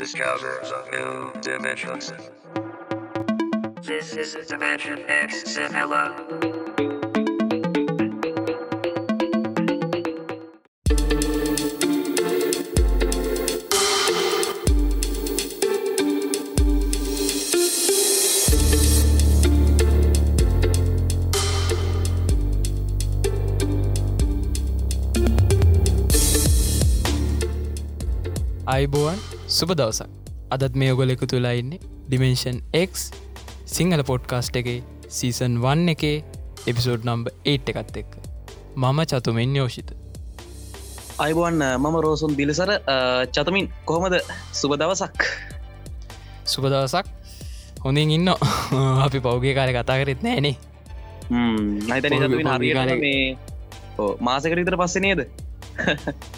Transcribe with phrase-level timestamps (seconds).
[0.00, 0.60] discover
[0.92, 2.12] new dimensions.
[3.82, 6.14] This is Dimension X Vanilla.
[28.66, 30.07] අයිබෝවන් සුප දවසක්.
[30.49, 33.11] අදත් මේ ඔගොල එකතු තුලා ඉන්නේ ඩිමෙන්ෂන් X
[33.67, 34.77] සිංහල පොඩ්කාස්ට් එකේ
[35.09, 36.13] සීසන් වන්න එකේ
[36.65, 38.13] එපිසෝඩ් නම්බ 8 එකත් එක්ක.
[38.75, 39.91] මම චතුමෙන් යෝෂිත.
[41.19, 42.71] අයිබුවන් මම රෝසුන් දිලිසර
[43.33, 44.15] චතමින් කොහොමද?
[44.53, 45.27] සුබ දවසක්.
[46.45, 47.05] සුප දවසක්.
[47.83, 48.33] හොඳින් ඉන්න.
[49.05, 50.55] අපි පෞගේ කාල කතා කරෙත් නෑනේ.
[52.39, 53.15] පොඩි හරි
[54.21, 55.27] මාසකරිතර පස්සේ නේද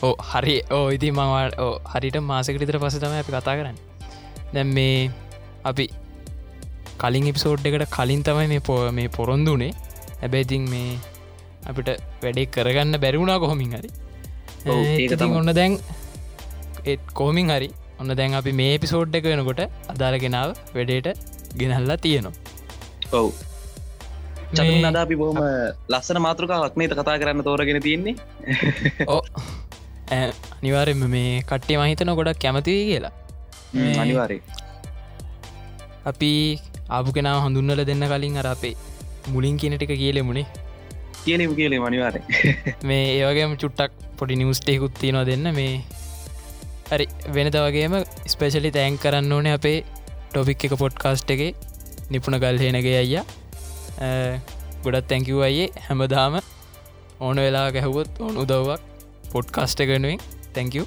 [0.02, 0.55] ඕ හරි.
[0.71, 3.77] ඕ ඉති මවට හරිට මාසකරිතර පස තම අපි කතා කරන්න.
[4.53, 5.11] දැම් මේ
[5.66, 5.86] අපි
[6.97, 9.71] කලින් එපිසෝඩ් එකට කලින් තමයි මේ පෝ මේ පොරොන්දුනේ
[10.21, 10.89] හැබැයිතින් මේ
[11.69, 11.89] අපිට
[12.23, 13.89] වැඩේ කරගන්න බැරිවුණා කොහොමින් හරි.
[15.39, 15.80] ඔන්න දැන්
[16.86, 21.25] ඒත් කොහොමින් හරි ඔන්න දැන් අපි මේ පිසෝඩ් එක වෙනකොට අදාරගෙනාව වැඩේට
[21.58, 22.36] ගෙනල්ලා තියෙනවා.
[23.11, 23.27] ඔව්
[24.53, 25.39] චතුමින් මේ- අද අපි බොහොම
[25.89, 28.15] ලස්සන මාතෘකාවක් නේත කතා කරන්න තෝරගෙන තියෙන්නේ?
[29.07, 29.21] ඕ
[30.11, 33.13] අනිවාරෙන්ම මේ කට්ටේ මහිතන ගොඩක් කැමතියි කියලා.
[34.01, 34.37] අනිවාරය
[36.05, 36.31] අපි
[36.89, 38.75] ආපු කෙනාව හඳුන්නල දෙන්න කලින් අර අපේ
[39.27, 40.45] මුලින් කියන ටික කියලෙමුණේ
[41.25, 42.21] කියලෙම කියලේ මනිවාරය
[42.87, 45.45] මේ ඒවගේම චුට්ටක් පොඩි නිවස්ටේකුත් තියෙනවා දෙන්න.
[45.53, 45.73] මේ
[46.91, 47.93] හරි වෙනද වගේම
[48.27, 49.77] ස්පේශලි තෑන් කරන්න ඕනේ අපේ
[50.29, 51.41] ටොපික් එක පොඩ්කාස්ට් එක.
[52.11, 53.25] නිපුණ ගල්හේනගේ අයියා
[54.83, 56.39] ගොඩත් තැංකිව අයේ හැමදාම.
[57.19, 58.81] ඕන වෙලා ගැහුවොත් ඕන උදව්වක්
[59.31, 60.19] පොඩ්කාස්ට කරනුවෙන්
[60.53, 60.86] තැංකව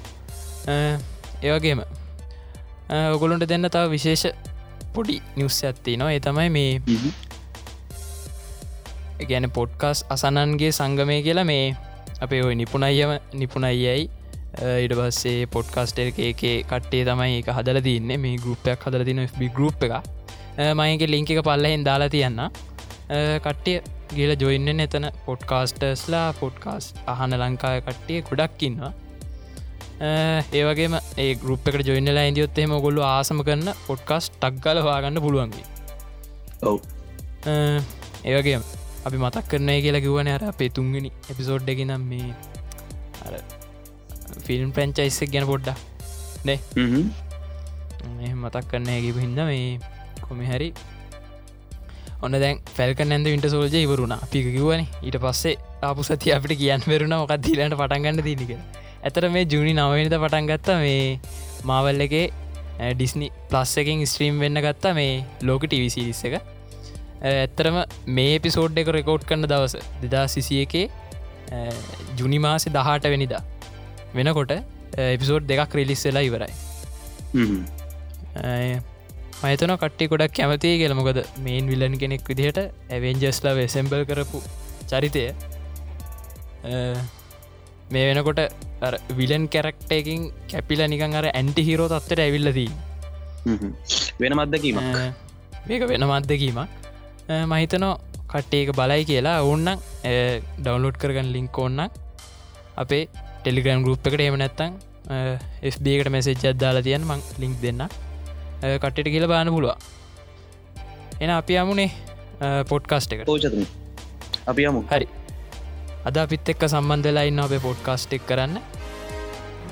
[1.43, 1.81] ඒවගේම
[3.13, 4.25] ඔගොලොන්ට දෙන්න තාව විශේෂ
[4.93, 6.71] පොඩි නිවස් ඇත්ති නවා ඒ තමයි මේ
[9.25, 11.65] ගැන පොඩ්කාස් අසනන්ගේ සංගමය කියලා මේ
[12.21, 14.09] අපේ ඔය නිපුණයියම නිපුණයියයි.
[14.83, 18.17] ඉඩ පස්සේ පොඩ්කාස්ට එකේ කට්ටේ තමයි එක හදල තින්නේ.
[18.17, 19.93] මේ ගරුප්පයක් හදල තින FB ගරුප් එක
[20.79, 22.39] මයගේ ලිංක එක පල්ලහෙන් දාලා තියන්න
[23.09, 23.77] කට්ටිය
[24.11, 28.93] ගේල ජොයින්න එතන පොඩ්කාස්ටර්ස්ලා පොඩ්කාස් අහන ලංකාය කට්ටිය ගොඩක්කින්නවා
[30.53, 35.65] ඒවගේම ඒ ගරුප් එකට ජොයින්නලා ඉදියොත් එෙම ගොල්ලු ආසම කරන්න පොඩ්කාස් ටක්ගල හවාගන්න පුළුවන්ගේ
[36.63, 36.77] ඔව්.
[38.25, 38.59] ඒවගේ
[39.05, 42.29] අපි මතක් කරනය කියලා කිවන අර අපේ තුන්ගනි එපිසෝඩ් එක නම් මේ
[44.45, 45.77] ෆිල්ම් ප්‍රංචයිස්සක් ගැන පොඩ්ඩ
[46.45, 46.59] නේ?
[48.35, 49.79] මතක් කරන්න හැකිප හිද මේ
[50.21, 50.69] කොමි හරි
[52.23, 56.85] ඔන්න දැන් ෆැල්ක නැද විට සෝල්ජ ඉවරුණ පික කිවන ඊට පස්සේ ආපු සති අපිට කියන්න
[56.87, 58.51] වෙරුණ මොකක් දීලට පටන්ගන්න දීනික
[59.03, 61.01] ඇතර මේ ජුනි නවනිත පටන් ගත්ත මේ
[61.63, 62.25] මාවල් එකේ
[62.93, 66.35] ඩිස්නි ප්ලස් එකින් ස්ත්‍රීම් වෙන්න ගත්තා මේ ලෝක ටිවිසිරිස්ස එක.
[67.23, 67.77] ඇත්තරම
[68.11, 70.85] මේ පිසෝඩ් එක රෙකෝඩ් කරන දවස දෙදා සිසිය එකේ
[72.17, 73.41] ජුනි මාසෙ දහට වෙනිදා
[74.13, 74.53] වෙනකොට
[75.07, 76.53] එපිසෝඩ් දෙකක් රිලිස් වෙලා ඉවරයි
[79.41, 82.59] මයතන කට්ටි ගොඩක් කැමතිය කියලමොකද මේන් විල්ලන් කෙනෙක් විදිහට
[82.95, 84.39] ඇවෙන්ජස්ලා වෙසෙම්බල් කරපු
[84.89, 85.23] චරිතය.
[87.93, 88.41] මේ වෙනකොට
[89.19, 92.71] විලන් කැරක්ටයකින් කැපිල නිකන් අර ඇන්ටි හිරෝ තත්වට ඇවිල්ලදී
[94.21, 94.79] වෙන මත්දකීම
[95.69, 96.59] මේක වෙන මත්දකීමක්
[97.51, 97.93] මහිතනෝ
[98.31, 99.37] කට්ටේක බලයි කියලා.
[99.51, 99.69] ඔන්නන්
[100.63, 101.85] ඩවන්ලෝඩ් කරගන්න ලින්ක් ඕන්න
[102.83, 103.03] අපේ
[103.37, 104.73] ටෙලිග්‍රම් ගරුප් එකට එම නැත්තං
[105.73, 107.87] FBකට මෙසේජ් අදදාලා තියන් මං ලින්ක් දෙන්න
[108.61, 109.75] කට්ටට කියල බාන පුළුව
[111.23, 111.91] එන අපි අමුණේ
[112.71, 113.21] පොඩ්කාස්ට එක
[114.47, 114.81] අපි යමු.
[114.91, 115.07] හරි.
[116.07, 118.55] අද අපිත් එක්ක සම්බන්ධලා ඉන්න අපේ පොඩ්කාස්ට් එක් කරන්න.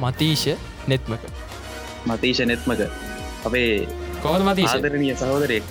[0.03, 0.43] මතීෂ
[0.91, 1.23] නෙත්මක.
[2.09, 2.81] මතීෂ නෙත්මක.
[3.47, 3.87] අපේ
[4.23, 4.73] කොහද මතීෂ?
[4.75, 5.69] ආදරණය සහෝදරයෙක්.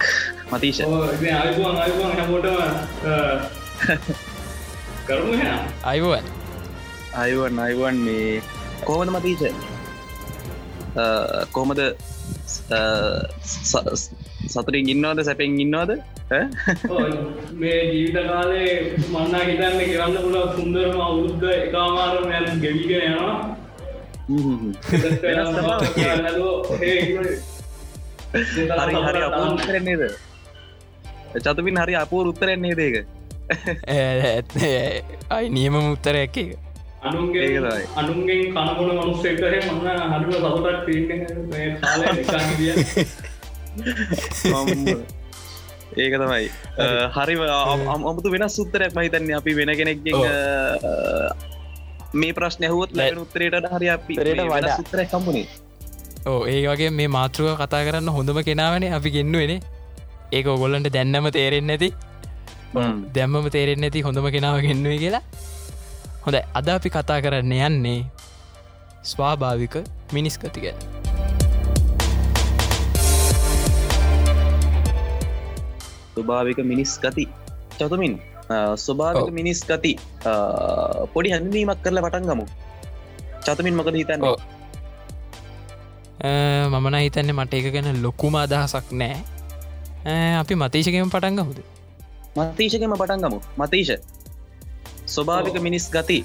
[0.53, 0.79] මතීෂ.
[5.93, 6.25] අයිවන්
[7.23, 8.43] අයිවන් අයිවන් මේ
[8.89, 9.43] කොහමද මතීෂ?
[11.55, 11.81] කොහමද
[14.47, 15.25] සතුරින් ඉන්නවද?
[15.25, 15.91] සැපෙන් ඉන්නවද?
[17.55, 18.71] මේ ජීවිත කාලේ
[19.09, 23.37] මන්නා හිතන්න කරන්න පුල සුන්දරම අවුද්ධ එකමාරම යන ගෙවිගෙන යනවා.
[28.35, 30.03] හරි හරි අපූ උත්තරෙන්නේද
[31.45, 32.97] චතුමින් හරි අපූර් උත්තරෙන්නේ දේක
[35.37, 36.51] අයි නියම උත්තර එක එක
[37.05, 37.49] අනුන්ගේ.
[37.97, 41.11] අනුන්ගෙන් කනමුණ මනුස්සෙක්කරේ මන්න හරිම සතුටක් තියන්න
[41.83, 42.01] කාල
[45.97, 46.47] ඒක තමයි.
[47.17, 47.35] හරි.
[47.95, 50.17] අමුතු වෙනස් සුත්තරයක් මහිතන්නේ අපි වෙන කෙනෙක්ගෙන්
[52.15, 54.15] මේ ප්‍රශ්න හුවත් ලැන උත්තරයට හරි අපි
[54.79, 55.47] උත්තරයක් කම්පුණේ
[56.27, 59.55] ඕ ඒ වගේ මේ මාතෘව කතා කරන්න හොඳම කෙනාවනේ අපි ගෙන්නුවෙන.
[60.33, 61.89] ඒක ඔගොල්ලන්ට දැන්නම තේරෙන් නැති.
[63.17, 65.23] දැම්මම තේරෙන් නැති හොඳම කෙනාව ගෙන්නුවේ කියලා
[66.25, 68.01] හොඳ අද අපි කතා කරන්න යන්නේ
[69.05, 69.75] ස්වාභාවික
[70.13, 70.79] මිනිස් කති ගැන.
[76.15, 77.27] ස්වභාවික මිනිස් ගති.
[77.77, 78.15] චතුමින්
[78.77, 79.35] ස්වභාවික ඔව්.
[79.35, 79.93] මිනිස් ගති
[80.23, 80.33] අ,
[81.13, 82.45] පොඩි හැඳීමක් කරලා පටන් ගමු.
[83.45, 84.23] චතුමින් මොකද හිතන්න.
[86.73, 89.17] මමන හිතන්නේ මට එක ගැන ලොකුම අදහසක් නෑ.
[90.41, 91.59] අපි මතේශකම පටන්ගමුද
[92.37, 93.39] මතීශකම පටන් ගමු.
[93.59, 93.93] මතීශ
[95.07, 95.61] ස්වභාවික.
[95.69, 96.19] මිනිස් ගති.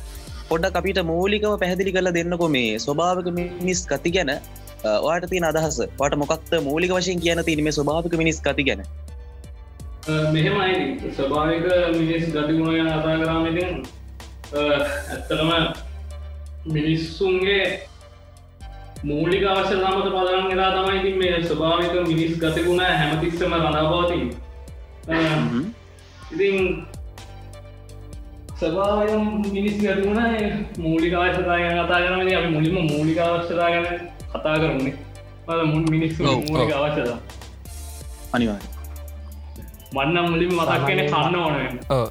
[0.50, 4.32] පොඩ්ඩක් අපිට මූලිකව පැහැදිලි කරලා දෙන්නකො මේ ස්වභාවික මිනිස් ගති ගැන.
[4.86, 5.78] ඔයාට තියෙන අදහස.
[6.02, 8.84] වට මොකක්ද මූලික වශයෙන් කියන තින මේ ස්වභාවික මිනිස් ගති ගැන?
[10.08, 11.66] මෙහෙමයි ස්වභාවික
[11.96, 13.72] මිනිස් ගතිගුණ ගැන කතා කරාමඉතින්
[14.54, 15.52] ඇත්තරම
[16.68, 17.66] මිනිස්සුන්ගේ
[19.04, 24.24] මූලික අවශ්‍යතාමත පදරන් වෙලා තමයි ඉතින් මේ ස්වභාවික මිනිස් ගතිගුණ හැමතිස්සම රඳාපවතින්
[26.32, 26.58] ඉතින්
[28.60, 29.14] ස්වභාවය
[29.56, 30.20] මිනිස් ගතිගුණ
[30.84, 33.86] මූලික අවශ්‍යතා ගැන කතා කරමද අපි මුලින්ම මූලික අවශ්‍යතා ගැන
[34.34, 34.96] කතා කරන්නේ.
[35.48, 36.72] මද මුන් මිනිස්සු මූලික.
[36.80, 37.20] අවශ්‍යතා
[38.36, 38.64] අනිවාර
[39.96, 41.56] මන්නම් මුලින් මතක් කෙන කන්න ඕන
[41.98, 42.08] ඕ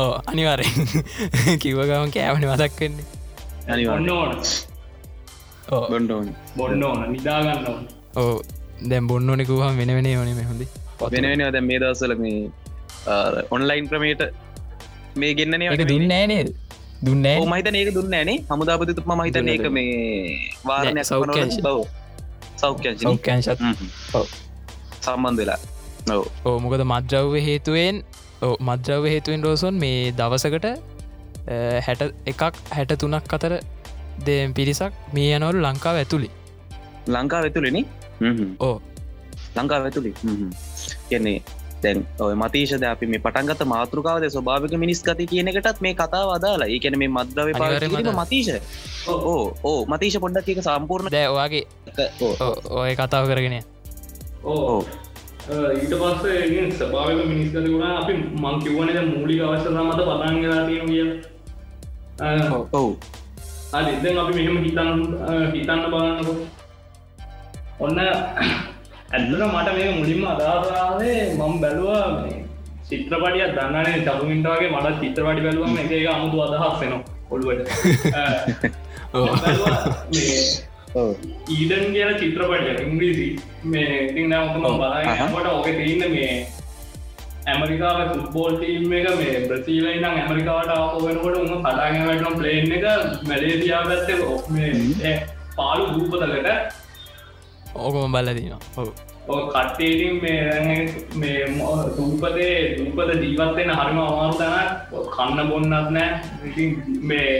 [0.00, 0.72] ඕ අනිවාරෙන්
[1.62, 3.06] කිව්වගම කෑවනි මතක් වෙන්නේ.
[3.72, 4.30] අනිවාර ඔන්න ඕන.
[5.74, 7.00] ඕ බොන්ඩෝන බොන්න ඕන.
[7.16, 7.82] නිදාගන්න ඕන.
[8.22, 8.36] ඕ
[8.90, 10.66] දැම් බොන්නනෙකුහම වෙන වෙනේ වනේ මෙහොඳි
[11.12, 11.44] වෙන වෙන.
[11.52, 12.38] දැ මේ දවසල මේ
[13.54, 14.22] ඔන්ලයින් ක්‍රමේට
[15.16, 16.48] මේ ගෙන්න්නන එක දුන්න නේද?
[17.02, 19.92] දුන්නෑ මහිතන ඒක දුන්න නේ හමුදාපතිතුම මහිතන ඒක මේ
[20.64, 21.60] වාරණය නෑ, සෞඛ්‍යංශ.
[21.60, 21.78] බව.
[22.62, 23.60] සෞඛ්‍යංශ සෞඛ්‍යංශත්
[24.14, 24.26] ඔව්.
[25.00, 25.60] සම්බන්ධ වෙලා.
[26.16, 26.24] ඔව.
[26.44, 28.02] ඕ මොකද මද්‍රව්‍ය හේතුවෙන්
[28.42, 30.66] ඕ මද්‍රව්‍ය හේතුවෙන් රෝසොන් මේ දවසකට
[31.86, 33.52] හැට එකක් හැට තුනක් අතර
[34.26, 36.30] දෙ පිරිසක් මේ යනවලු ලංකාව ඇතුළි
[37.08, 37.76] ලංකා වෙතුලෙන
[38.60, 38.76] ඕ
[39.56, 40.14] ලංකා වෙතුලි
[41.08, 41.38] කියන්නේ
[41.84, 46.68] දැන් ඔය මතීශද අපි මේ පටන්ගත මාතෘකාවද ස්වභාවික මිනිස් ගති කියන එකටත් මේ කතා වදාලා
[46.74, 48.12] ඒකැන මේ මද්‍රව අදාළ.
[48.20, 48.50] මතීශ
[49.12, 51.64] ඕ ඕ මතීශ පොඩ්ඩක් එක සම්පූර්ණ දෑ ඔයාගේ
[52.20, 52.52] ඕ,
[52.82, 53.56] ඔය කතාව කරගෙන
[54.44, 54.78] ඕ
[55.80, 57.84] ඊට පස්සේ ස්භාවක මිනිස්කත වුණ.
[58.00, 60.00] අපි මං කිව්වනද මූලික අවශ්‍යතා මත
[60.68, 61.06] තියෙන කිය
[62.72, 62.88] ඔව්.
[63.76, 63.86] අද
[64.22, 64.90] අපි මෙහෙම හිතන්
[65.54, 66.32] හිතන්න බලන්නකො.
[67.84, 67.98] ඔන්න
[69.14, 72.38] ඇදර මට මේ මුලින්ම අදාරාවේ මම බැලුවා මේ
[72.88, 76.92] චිත්‍රපටිය දන්නනේ චතුමින්ටගේ මට චිත්‍රපටි බැලුවම එක එක අමුතු අදහස් වෙන
[77.30, 77.68] ඔළුවට.
[81.50, 83.28] ඊඩන් කියල චිත්‍රපටිය ඉංග්‍රීසි
[83.66, 84.66] මේ ඉතින් නෑමතම.
[84.74, 86.34] බලන්නට ඕක තියන්න මේ
[87.46, 92.86] ඇමරිකාව ෆුත්බෝල් ටීම් එක මේ ප්‍රසීල නම් ඇමරිකාවට ආපවෙනකොට උම පටාගෙන වැටනම් ප්ලේන් එක.
[93.28, 95.18] මැලේසියා පැත්තක ඔක් මේ
[95.56, 96.48] පාලු දූපතකට.
[97.76, 98.88] ඕකම බල්ලදිනවා ඔව
[99.26, 100.76] කට්ටේටින් මේ
[101.14, 104.66] මේ මො- දූපතේ දූපත ජීවත්වෙන හරිම අමාරු තැන
[105.10, 106.10] කන්න බොන්නත් නෑ.
[106.44, 106.70] ඉතින්
[107.02, 107.30] මේ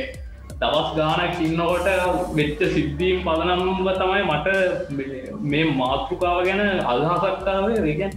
[0.61, 1.89] දවස් ගානක් ඉන්නකොට
[2.35, 4.49] වෙච්ච සිද්ධීම් පදනම්ව තමයි මට
[4.91, 8.13] මේ- මේ මාතෘකාව ගැන අදහසක්කාවේ රේගැන්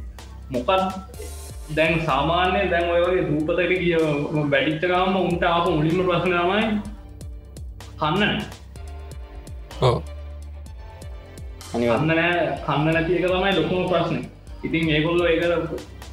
[0.49, 0.83] මොකත්
[1.75, 3.95] දැන් සාමාන්‍ය දැන් ඔයගේ දූපතට කිය
[4.51, 6.67] වැඩිච්චකාම උන්ට ආප මුලින්ම ප්‍රශ්නමයි
[7.99, 8.35] කන්නන
[9.81, 9.97] ඕ
[11.71, 12.33] කන්න නෑ
[12.65, 14.19] කන්න නැති එක තමයි ලොකුම ප්‍රශ්න.
[14.65, 15.43] ඉතින් ඒගොල්ලො ඒක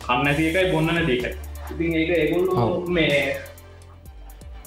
[0.07, 1.31] කන්න ඇති එකයි බොන්න නැතිකයි
[1.73, 2.53] ඉතින් ඒක ඒගොල්ලු.
[2.89, 3.19] මේ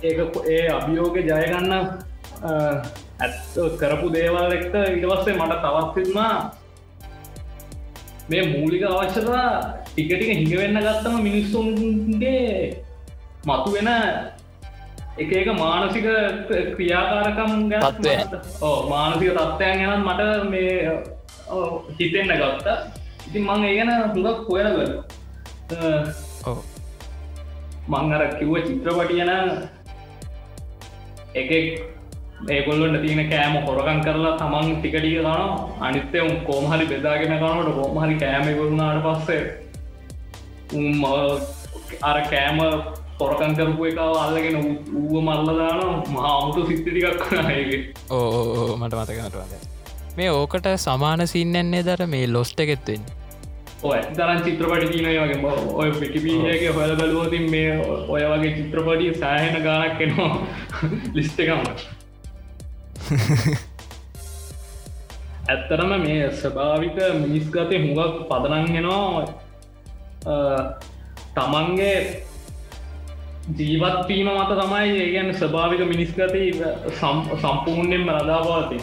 [0.03, 0.20] ඒක
[0.53, 1.74] ඒ අභියෝග ජයගන්න
[3.20, 3.36] ඇත්
[3.79, 6.34] කරපු දේවල් එක්ක ඉටවස්සේ මට තවත්සිත්මා
[8.29, 9.46] මේ මූලික අවශ්‍යතා
[9.86, 12.84] ටිකටික හිඟවෙන්න ගත්තම මිනිස්සුන්ගේ
[13.48, 13.89] මතු වෙන
[15.17, 16.07] එක එක මානසික
[16.75, 17.83] ක්‍රියාකාරකම් ගැන.
[18.62, 20.21] ඕ මානසික තත්ත්වයන් ගැනත් මට
[20.51, 20.75] මේ
[22.00, 22.77] හිතෙන්න ගත්තා.
[23.27, 24.89] ඉතින් මං ඒ ගැන හුඟක් කොයන කර
[27.91, 29.31] මං අර කිව්ව චිත්‍රපටියන
[31.41, 31.50] එක
[32.50, 35.27] ඒකොල්ලට තියෙන කෑම හොරකන් කරලා තමන් ටිකටික කන
[35.88, 39.43] අනිත්තය උන් කෝමහරි බෙදාගෙන කනට කෝමහරි කෑමවරුණාට පස්සේ
[40.77, 41.03] උම්
[42.03, 42.59] අර කෑම
[43.19, 47.81] පොරකන් කරපු එක අල්ලගෙන ඌව මල්ලදාන මහාමුතු සිත්තිටිකක් වනඒගේ
[48.12, 49.53] ඕ මට මතකනටවාද
[50.17, 53.03] මේ ඕකට සමාන සින්නන්නේ දර මේ ලොස්ට එකෙත්වෙන්
[53.83, 55.01] ඔය තරන් චිත්‍රපටි
[55.38, 57.71] බ- ඔය පිටිපීයගේ හොල බලුවතින් මේ
[58.07, 60.31] ඔය වගේ චිත්‍රපටිය සෑහෙන ගානක් එනවා
[61.13, 61.62] ලිස්ට එකම
[65.47, 69.25] ඇත්තරම මේ ස්වභාවික මිනිස්ගතය හුඟක් පදනන්ගෙනවා
[71.36, 71.93] තමන්ගේ
[73.55, 76.61] ජීවත්වීම මත තමයි ඒගැන ස්වභාවික මිනිස්ගති
[77.41, 78.79] සම්පූර්ණයෙන් රදාපාති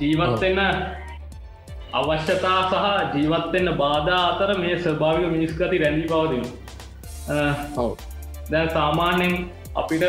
[0.00, 0.60] ජීවත්වෙන්න
[1.92, 6.44] අවශ්‍යතා සහ ජීවත්වෙන්න බාධා අතර මේ ස්භාවික මිනිස්කති රැඳී පවතින.
[8.50, 10.04] දැන් සාමාන්‍යෙන් අපිට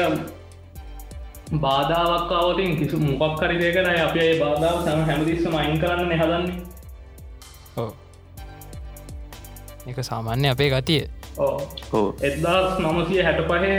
[1.61, 6.61] බාධාවක් අවතින් කිසු මොකක් හරි දෙකන අප ඒ බාධාව සම හැමතිස්සම අයින් කරන්න හැදන්නේ.
[7.77, 7.89] ඔව.
[9.87, 11.20] එක සාමාන්‍ය අපේ ගතිය
[12.21, 13.77] එදදාස් නමසිය හැට පහේ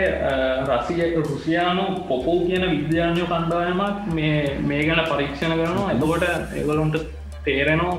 [0.68, 5.92] රසිය රුසියානු පොපෝ කියන විද්‍යාඥය කණ්ඩායමක් මේ මේ ගැන පරීක්ෂණ කරනවා.
[5.92, 6.24] එතකොට
[6.56, 6.96] එවලුන්ට
[7.44, 7.96] තේරෙනවා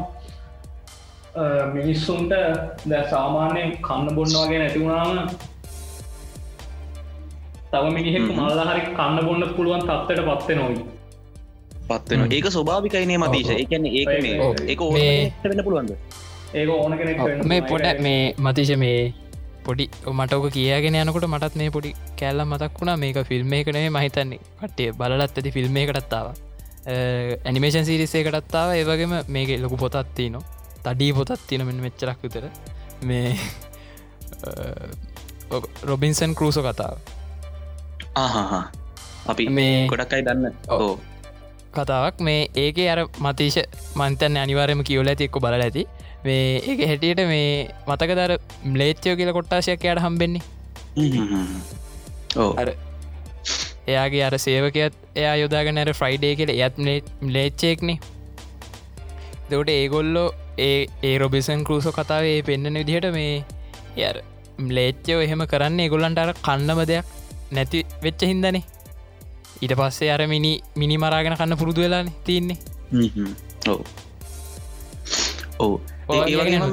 [1.74, 2.32] මිනිස්සුන්ට
[2.86, 5.30] දැ සාමාන්‍යයෙන් කන්න බොන්නවාගේ නැතිවුණාම
[7.72, 10.78] තව මිනිහෙක් මල්ල හරි කන්න බොන්න පුළුවන් තත්වට පත්ත නොයි
[11.90, 13.50] පත්වෙන ඒක ස්වභාවිකයිනේ මතීශ
[14.40, 14.56] ඔව්.
[14.68, 15.92] ඒක මේ- ඕන වෙන්න පුළුවන්ද?
[16.54, 17.62] ඒක ඕන කෙනෙක් මේ.
[17.62, 19.14] පොඩ මේ මතිශ මේ
[19.68, 22.98] පොඩි මටක කියගෙන යනකොට මටත් මේ පොඩි කෑල්ලම් මතක් වුණා.
[23.04, 26.28] මේක ෆිල්ම් එකනේ මහිතන්නේ කට්ටේ බලත් ඇති ෆිල්ම් එකටත්තාව
[27.46, 32.46] ඇනිමේෂන් සිරිස්සේ කටත්තාව ඒවගේම මේක ලොකු පොතත්ති නවා තඩී පොතත් තින මෙ මෙච්චරක් විතර.
[33.04, 33.38] මේ
[35.84, 36.98] රොබින්සන් කරූසෝ කතාව.
[39.32, 40.54] අපි මේ ගොඩක් අයි දන්න.
[40.70, 40.94] ඕ
[41.78, 42.16] කතාවක්.
[42.22, 43.60] මේ ඒක අර මතිශ
[43.96, 45.84] මන්තන් අනිවාරයම කියවල ඇති එක්ක බල ඇති.
[46.26, 47.52] මේ ඒක හැටියට මේ
[47.88, 48.34] මතක දර
[48.74, 50.44] ම්ලේච්චයෝ කියල කොට්ටාශයක් යට හම්බෙන්නේ?
[52.58, 52.70] අර
[53.88, 56.78] එයාගේ අර සේවකයත් එයා යොදාග නැර ෆ්‍රයිඩේ කියල එයත්
[57.30, 57.98] ලේච්චෙක්නේ
[59.50, 60.28] දවට ඒගොල්ලෝ
[60.60, 63.34] ඒ ඒ රොබිසන් කරුසෝ කතාවේ පෙන්න්න විදිහට මේ
[63.98, 64.14] ය
[64.70, 67.12] ලේච්චයෝ එහෙම කරන්න ඒගොල්ලන්ට අර කන්නම දෙයක්
[67.52, 68.64] නැති වෙච්ච හින්දනේ
[69.64, 72.58] ඊට පස්සේ අර මිනි මිනි මරාගෙන කන්න පුරුදු වෙලාන තින්නේ
[73.68, 73.82] ඔව්.
[75.60, 75.74] ඔව්.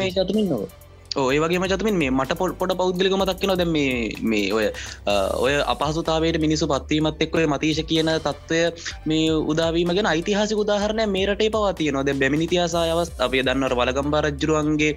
[0.04, 0.62] ඒ චතුමින් නොව
[1.12, 4.66] ඔය වගේ චතුමින් මේ මට පොල් පොඩ පෞද්ගලික මතක්කන දැ මේ මේ ඔය
[5.36, 8.60] ඔය අපහසුතාවයට මිනිසු පත්වීමත් එක්වය මතීශ කියන තත්ත්වය
[9.04, 14.92] මේ උදාවීම ගැන යිතිහාසි උදාහරණය මේ රටේ පවතිය නොද බැමිනිතියාසා අවස් අපේ දන්නවට වලගම්බා රජ්ජුරුවන්ගේ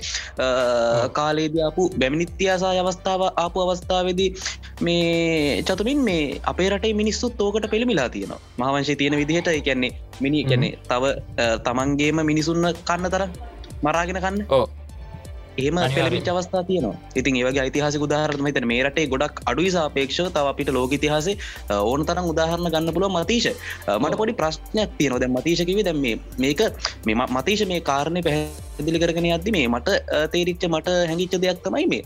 [1.14, 4.30] කාලේදයාපු බැමිනිත්‍යයාසා අවස්ථාව ආපු අවස්ථාවදී
[4.82, 8.40] මේ චතුමින් මේ අපේ රටේ මිනිස්සුත් ඕකට පෙළමිලා තියෙනවා.
[8.60, 9.92] මහවංශය තියෙන විදිහට එකන්නේ
[10.22, 11.04] මිනි කැනෙ තව
[11.66, 13.28] තමන්ගේම මිනිසුන්න කන්න තර
[13.82, 14.42] මරාගෙන කන්න.
[14.52, 14.66] ඕ
[15.58, 15.78] ඒම.
[15.96, 16.96] පෙළමිච අවස්ථා තියනවා.
[17.16, 21.36] ඉතින් ඒවගේ යිතිහාස උදාහරම තන මේ රටේ ගොඩක් අඩුයි සාපේක්ෂ තව අපිට ලෝක ඉතිහාසේ
[21.82, 23.50] ඕන තරම් උදාහරණ ගන්න පුළුව මතීශ
[23.96, 26.02] මට පොඩි ප්‍රශ්නයක් තියනො දැ මතීශකිව දැම්
[26.38, 26.64] මේක
[27.06, 30.00] මෙම මතීශ මේ කාරණය පැහැදිලි කරගෙන අද්දි මේ මට
[30.34, 32.02] තේරිච්ච මට හැඟිච්ච දෙයක් තමයි මේ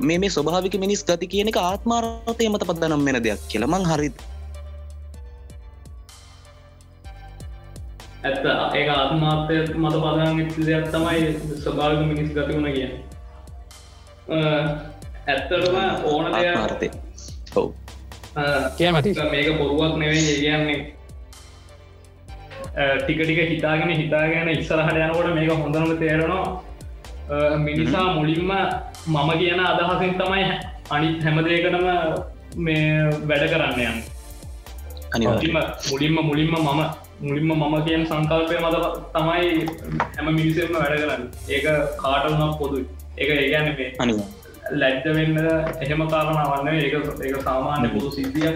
[0.00, 4.10] මේ මේ ස්වභාවික මිනිස් ගති කියන එක ආත්මාරතය මත පදනම් වෙන දෙයක් කියලමං හරි
[8.24, 8.44] ඇත්ත.
[8.74, 11.20] ඒ ආත්මාර්ථය මත පදන් දෙයක් තමයි
[11.62, 12.88] ස්වභාවික මිනිස් ගති වුණ කිය
[15.26, 16.88] ඇත්තටම ඕන දෙයක් ආත්මාර්ථය
[17.56, 17.66] ඔව්.
[18.36, 18.42] අ,
[18.76, 20.80] කිය මති මේක බොරුවක් නෙවෙයි කියන්නේ.
[22.98, 26.44] ටික ටික හිතාගෙන හිතාගෙන ඉස්සරහට යනකොට මේක හොඳනම තේරෙනවා.
[27.30, 28.50] අ, මිනිසා මුලින්ම
[29.06, 30.44] මම කියන අදහසින් තමයි
[30.90, 31.86] අනිත් හැමදේකනම
[32.56, 33.98] මේ වැඩ කරන්න යන්න.
[35.28, 35.56] මුලින්ම
[35.90, 36.80] මුලින්ම මුලින්ම මම
[37.22, 38.76] මුලින්ම මම කියන සංකල්පය මත
[39.14, 39.48] තමයි
[40.10, 41.26] හැම මිනිසෙම වැඩ කරන්න.
[41.48, 41.66] ඒක
[41.98, 42.86] කාටවුණක් පොදුයි.
[43.18, 44.38] ඒක ඒගැන මේ අනිවාර්යෙන්.
[44.72, 45.38] ලැජ්ජ වෙන්න
[45.80, 48.52] එහෙම කාරණවන්න ඒක ඒක සාමාන්‍ය පුදු සිද්ධිය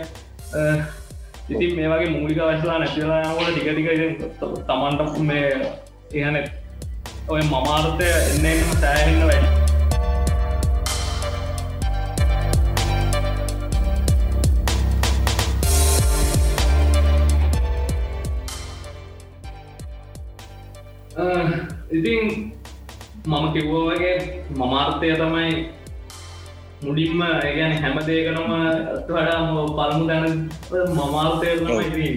[1.49, 3.89] ඉතින් මේ වගේ මූලික වශලා නැතිලානකොට ටිකටික
[4.69, 5.51] තමන්ට මේ
[6.15, 6.39] එහන
[7.29, 9.25] ඔය මමාර්ථය එන්න එන්නම සෑහෙන්න
[21.97, 22.53] ඉතින්
[23.25, 24.15] මම කිව්වෝ වගේ
[24.53, 25.53] මමාර්ථය තමයි
[26.83, 28.50] මුඩින්ම ඒගැන හැමදේකනම
[29.09, 29.38] වඩා
[29.71, 30.33] පළමු දැන
[30.95, 32.11] මමාර්ථය තමයි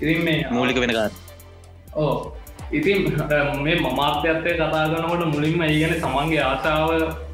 [0.00, 1.12] ඉතින් මේ මූලික වෙනකාර
[1.96, 2.16] ඕ
[2.70, 2.98] ඉතින්
[3.58, 6.90] මේ මමාර්ථයත්තය කතා කරනකොට මුලින්ම ඒගැන තමන්ගේ ආශාව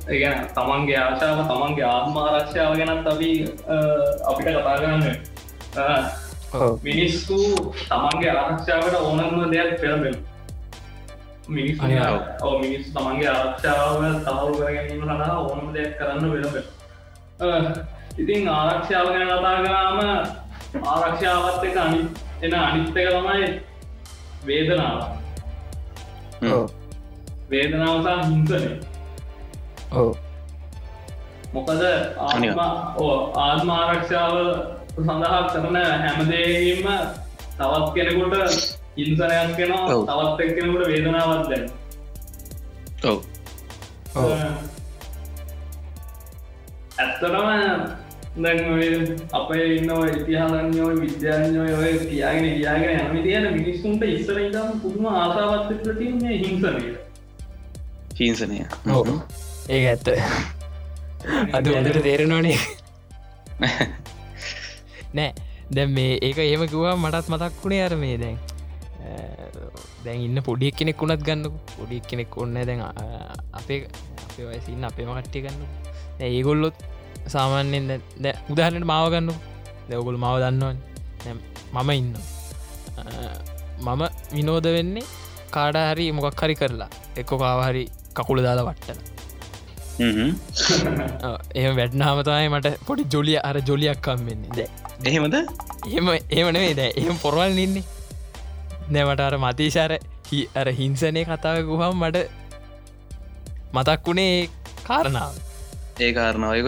[0.08, 3.30] ඒගැන තමන්ගේ ආශාව තමන්ගේ ආත්මාරක්ෂාව ගැනත් අපි
[4.24, 5.04] අපිට කතා කරන්න.
[6.82, 7.38] මිනිස්සු
[7.84, 10.16] තමන්ගේ ආරක්ෂාවට ඕනම දෙයක් පෙළබෙන
[11.48, 11.78] මිනිස්.
[12.42, 16.66] ඕ මිනිස් තමන්ගේ ආරක්ෂාව තවරු කර ගැනීම සඳහා ඕනම දෙයක් කරන්න වෙළබෙන
[18.18, 19.98] ඉතින් ආරක්ෂාව ගැන කතා කරාම
[20.84, 22.00] ආරක්ෂාවත් එක අනි
[22.42, 23.46] එන අනිත්තක තමයි
[24.46, 25.00] වේදනාව.
[27.50, 28.70] වේදනාවසා හිංසනය.
[29.92, 30.12] ඕ
[31.54, 31.82] මොකද
[32.18, 32.60] ආත්ම
[32.98, 34.36] ඕ ආත්ම ආරක්ෂාව
[34.94, 36.86] සඳහා කරන හැමදේම
[37.58, 40.04] තවත් කෙනෙකුට හිංසනයක් ඔව්.
[40.06, 41.66] තවත් එක් කෙනෙකුට වේදනාවත් දැන්
[43.04, 43.18] ඔව්.
[46.98, 47.36] ඇත්තටම
[48.36, 48.60] දැන්
[49.32, 56.38] අපේ ඉන්න ඉතිහාසඥෝ විද්‍යාඥෝ ඔය කියාගෙන කියාගෙන යම තියෙන මිනිස්සුන්ට ඉස්සර ඉදම් පුදුම ආසාවත්ල තින්නේ
[56.38, 56.96] හිංසනයට
[58.16, 58.64] හිංසනය.
[59.68, 60.08] ඒක ඇත්ත.
[61.52, 62.58] අද හොඳට තේරෙනවානේ.
[65.16, 65.32] නෑ.
[65.70, 68.38] දැ මේ ඒක ඒම කිවා මටත් මතක් වුණේ අර මේ දැන්
[70.04, 71.44] දැන් ඉන්න පොඩික් කෙනෙක් වුණත් ගන්න
[71.76, 72.82] පොඩික් කෙනෙක් ඔන්න දැන්
[73.60, 73.80] අපේ
[74.24, 75.62] අපේ වයසින්න අපේම කට්ටිය ගන්න
[76.28, 76.76] ඒගොල්ලොත්
[77.34, 77.86] සාමාන්‍යෙන්
[78.24, 79.28] දැ උදාහරනට මාව ගන්න
[79.88, 80.78] දැවගොල් මාව දන්නවන්.
[81.74, 82.14] මම ඉන්න
[83.86, 84.02] මම
[84.34, 85.06] විනෝද වෙන්නේ
[85.54, 86.90] කාඩ හරි මොකක් හරි කරලා.
[87.20, 87.84] එක්කො කාවහරි
[88.16, 89.00] කකුල දාලා වට්ටන.
[91.58, 94.68] එහ වැඩ්නාමතයි මට පොඩි ජොලිය අර ජොලියක්කම් වෙන්නේ දැ
[95.10, 95.36] එහෙමද?
[95.88, 96.06] එහෙම
[96.38, 97.84] ඒමනේ දැ එහෙම පොරවල් ඉන්නේ
[98.88, 99.92] නැමට අර මතිශාර
[100.54, 102.26] අර හිංසනය කතාව ගුහම් මට
[103.72, 104.48] මතක් වුණේ
[104.84, 105.34] කාරණාව.
[106.00, 106.66] ඒ කාරණාවයක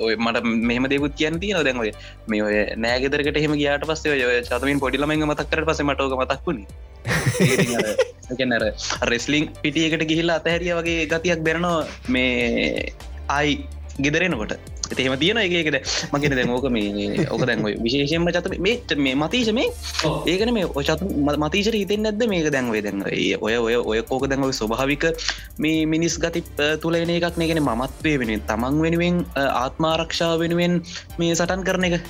[0.00, 1.92] ඔය මට මෙහම දෙකුත් කියන්න තියන දැන්වය
[2.28, 6.66] මේ ඔය නෑගෙදරකට එහෙම ගියාට පස්සේ ඔය චතමින් පොඩිලමෙන් මතක්කර පස මටෝක මතක්ුණේ
[8.38, 8.64] ගැනර
[9.04, 11.78] රෙස්ලිං පිටියකට ගිහිල්ලා අතහැරිය වගේ ගතියක් බැරනවා
[12.08, 12.92] මේ
[13.28, 13.54] ආයි
[14.00, 14.54] ගෙදරෙනකොට
[14.94, 15.76] එහෙම තියෙන එකකද
[16.12, 19.68] මගෙන දැන් ඕක මේ ඕක දැන්ව විශේෂයෙන්ම චත මේ මේ මතීශ මේ
[20.26, 21.04] ඒකන මේ ඔචත්
[21.38, 25.06] මතීශර හිතෙන් නැද්ද මේක දැන්වේ දැන් ඔය ඔය ඔය කෝක දැන්ව ස්වභාවික
[25.58, 26.44] මේ මිනිස් ගති
[26.82, 30.82] තුළන එකක් නගෙන මත්වේ වෙනුවෙන් තමන් වෙනුවෙන් ආත්මාරක්ෂාව වෙනුවෙන්
[31.18, 32.04] මේ සටන් කරන එක.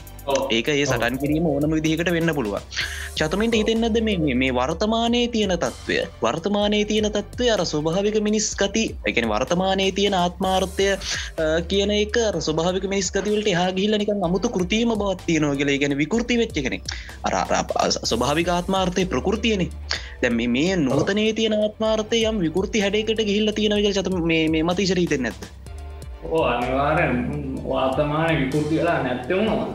[0.50, 2.58] ඒක ඒ සටන් කිරීම ඕනම විදිහකට වෙන්න පුළුව
[3.16, 3.98] චතමින්ට හිතෙන්න්නද
[4.34, 10.88] මේ වර්තමානයේ තියෙන තත්ත්වය වර්තමානයේ තියෙන තත්ත්වය අර ස්වභාවික මිනිස් ගති එකන වර්තමානයේ තියෙන ආත්මාර්ථය
[11.68, 12.18] කියන එක
[12.72, 16.78] ස්වභාවික මිනිස් ගතිවලට හා ගිල්ල නික අමුතු කෘතිීම බවත් තියනවා කියල ගැන විකෘති වෙච්ච කෙනෙ
[17.24, 17.34] අර
[18.02, 19.66] ස්වභාවික ආත්මාර්ථය ප්‍රකෘතියනෙ
[20.22, 25.42] දැම මේ නෝතනයේ තියෙන ආත්මාර්ථය යම් විකෘති හැඩකට ගිල්ල තියෙන විග චත මේ මතිශරීතෙන් නැත්ත
[26.26, 27.16] ඕ අනිවාරෙන්
[27.64, 29.70] වාතමාන විකෘති වෙලා නැත්තවුණවාද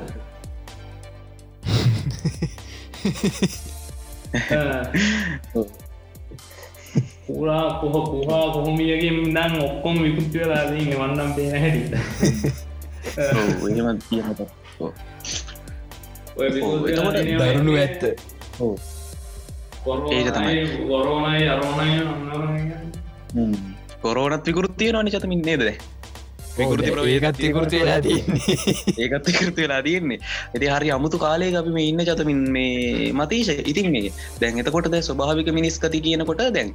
[7.27, 12.66] පුරා කොහ පුහා කොහොමියගේ දන් ඔක්කොම විකුත්ති වෙලාදී වන්නම් පේන හැටි
[17.39, 18.01] දරුණු ඇත්ත
[20.11, 20.55] ඒක තමයි.
[20.87, 21.91] ගොරෝනයි අරෝණය
[24.01, 25.63] කොරෝනත් විකෘතිය නොනි චතමින් නේද
[26.57, 28.55] විකෘති ඒකත් විකෘති වෙලා තියන්නේ
[29.03, 30.19] ඒකත් විකෘති වෙලා තියන්නේ
[30.53, 35.01] ඇති හරි අමුතු කාලය අපි මේ ඉන්න චතමින් මේ මතීශ ඉතින් මේ දැන් එතකොට දැ
[35.01, 36.73] ස්වභාවික මිනිස් කති කියනකොට දැන්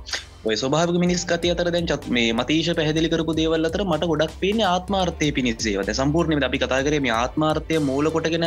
[0.48, 4.32] ඔය ස්වභාවික මිනිස් කති අතර දැන් චත් මේ මතීශ පැහදිලි කරපු දේවල් අතර මට ගොඩක්
[4.42, 8.46] පේන ආත්මාර්ථය පිණිසේවද සම්පූර්ණය අපි කතා කරේ මේ ආත්මාර්ථය මූල කොටගෙන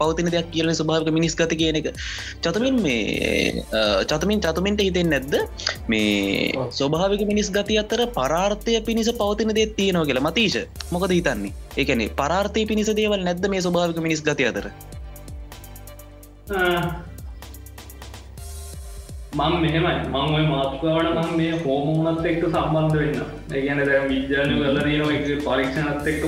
[0.00, 1.88] පවතින දෙයක් කියන ස්වභාවික මිනිස් කති කියන එක.
[2.44, 3.64] චතමින් මේ
[4.10, 5.34] චතමින් චතමින්ට හිතෙන් නැද්ද?
[5.88, 10.26] මේ ස්වභාවික මිනිස් ගති අතර පරාර්ථය පිණිස පවතින දෙත් තියෙනවා කියලා.
[10.28, 10.60] මතීශ
[10.94, 11.52] මොකද හිතන්නේ?
[11.80, 14.66] ඒකන පරාර්ථය පිණිස දේවල් නැද්ද මේ ස්වභාවික මිනිස් ගති අතර?
[19.32, 19.94] මං මෙහෙමයි.
[20.08, 23.20] මං ඔය මාතෘකාවට මං මේ හෝමෝනත් එක්ක සම්බන්ධ වෙන්න.
[23.52, 24.50] ඒගැන දැ විද්‍යාන
[25.16, 26.22] එක පරීක්ෂණත් එක්ක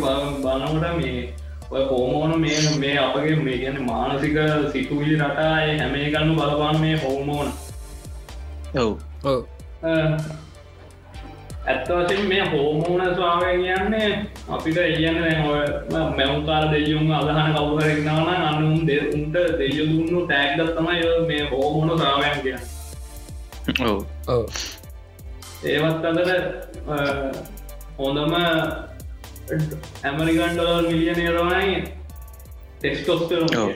[0.44, 1.34] බානකට මේ
[1.70, 4.36] ඔය හෝමෝන මේ මේ අපගේ මේ ගැන මානසික
[4.72, 7.48] සිතුවිලි රටාය හැමේ ගන්න බලපාන මේ හෝමෝන
[8.74, 8.92] ඔව්.
[11.66, 14.08] ඇත්තවසින් මේ හෝමෝන ස්වාමය කියන්නේ
[14.48, 15.20] අපිට ඉගන්න
[16.16, 22.77] මැවකාර දෙයුම් අදහන කවුහරක්නාවන අනුම් දෙ උන්ට දෙය දුන්නු තෑක්දත්තමයි මේ හෝමෝන සාවයන් කිය ඔව්
[25.64, 26.30] ඒවත් අදර
[27.98, 28.34] හොඳම
[30.04, 31.76] ඇමරිකන් ඩොලර් මිලියන රවයි
[32.78, 33.70] ටෙක්ස්ටෝස්ටර ඔව්.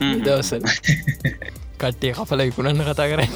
[0.00, 0.64] දවසල්
[1.78, 3.32] කට්ටිය කපල විකුණන්න කතා කරන්න.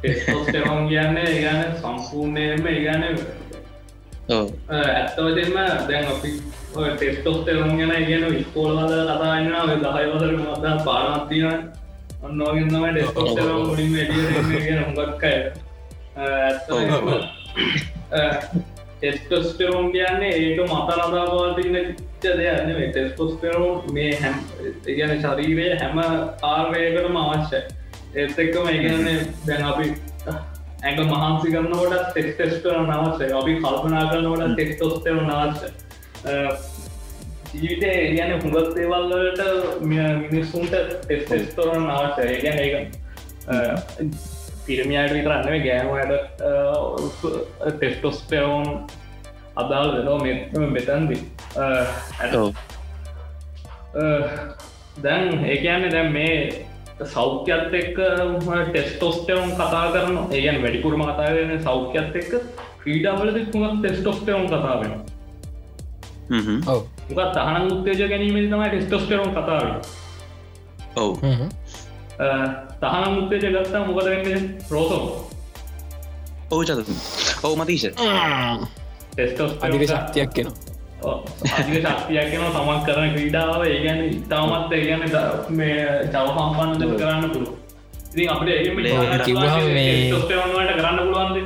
[0.00, 3.02] ටෙස්ටෝස්ටරෝන් කියන්න ඒගන සම්පූර්ණයම ඒගන
[4.28, 4.46] ඔව්.
[4.68, 5.56] ඇත්තවදෙන්ම
[5.88, 6.30] දැන් අපි
[6.96, 10.64] ටෙස්ටෝස්ටරෝන් ගැන කියන ස්කෝලවල කතාන්න ඔය දහයවසර මත
[12.18, 15.34] පාරමත්තින ඔන්නෝගන්නම ඩෙස්ටෝස්ටරෝන් මුලින් ඩිය හොගක්කය
[19.00, 24.36] ටෙස්ටස්ටරෝන් කියන්නේ ඒක මත රදාපාතින්න ච දෙයන්න ටෙස්ටෝස්ටරෝන් මේ හැම්
[24.88, 25.98] ගැන ශරීරය හැම
[26.42, 27.62] ආර්වයකටම අවශ්‍යයි.
[28.14, 29.86] ඒත් එක්කම ඒගන්නේ දැන් අපි
[30.82, 35.60] ඇඟ මහන්සි කරන්නකොට ටෙක්ටෙස්ටර නවස්සේ අපි කල්පනා කරනකොට ටෙක්ටොස්ටර නවස්ස
[37.54, 39.40] ජීවිතය ගැන හුඟත් දේවල්ලට
[40.30, 42.74] මිනිස්සුන්ට ටෙස්ටෙස්ටෝරන් අවශ්‍ය ඒගැන ඒක
[44.66, 46.12] පිරමියට විතරන්න ගෑමට
[47.76, 48.68] ටෙස්ටොස්ටරෝන්
[49.56, 50.32] අදාල් වෙනෝ මෙ
[50.74, 51.16] මෙතන්දි.
[52.36, 52.52] ඔව්.
[55.02, 56.66] දැන් ඒකයන්න දැන් මේ
[57.14, 57.98] සෞඛ්‍යත් එක්ක
[58.68, 62.32] ටෙස්ටෝස්ටවන් කතා කරන ඒගැන වැඩිපුරම කතාගෙන සෞඛ්‍යත් එක්ක.
[62.84, 64.94] ක්‍රීඩාවලද තුමක් ටෙස්ටෝස්ටවන් කතා වෙන
[66.30, 66.62] හ්ම්.
[66.68, 69.66] ඔව මොකක් තහන උත්තේජ ගැනීම තමයි ටෙස්ටෝස්ටරෝන් කතාව
[70.96, 71.10] ඔව්.
[72.80, 74.46] තහන මුත්තේජ ගත්තා මොකද වෙන්න?
[74.70, 75.02] රෝසෝ
[76.50, 76.98] ඔවු චතුතුන්
[77.42, 77.54] ඔවු
[79.12, 80.48] ටෙස්ටෝස් අධික ශක්තියක් කෙන
[81.52, 83.62] අධික ශක්තියක් කෙන තමන් කරන ක්‍රීඩාව.
[83.66, 85.02] ඒගැන ඉතාමත් ඒගැන
[85.50, 85.76] මේ
[86.80, 87.54] දෙව කරන්න පුළුව
[88.10, 88.58] ඉතින් අපට ඒ
[89.24, 91.36] කිව්වහම මේ- ටොස්ටවන්ට කරන්න පුළුවන්ද?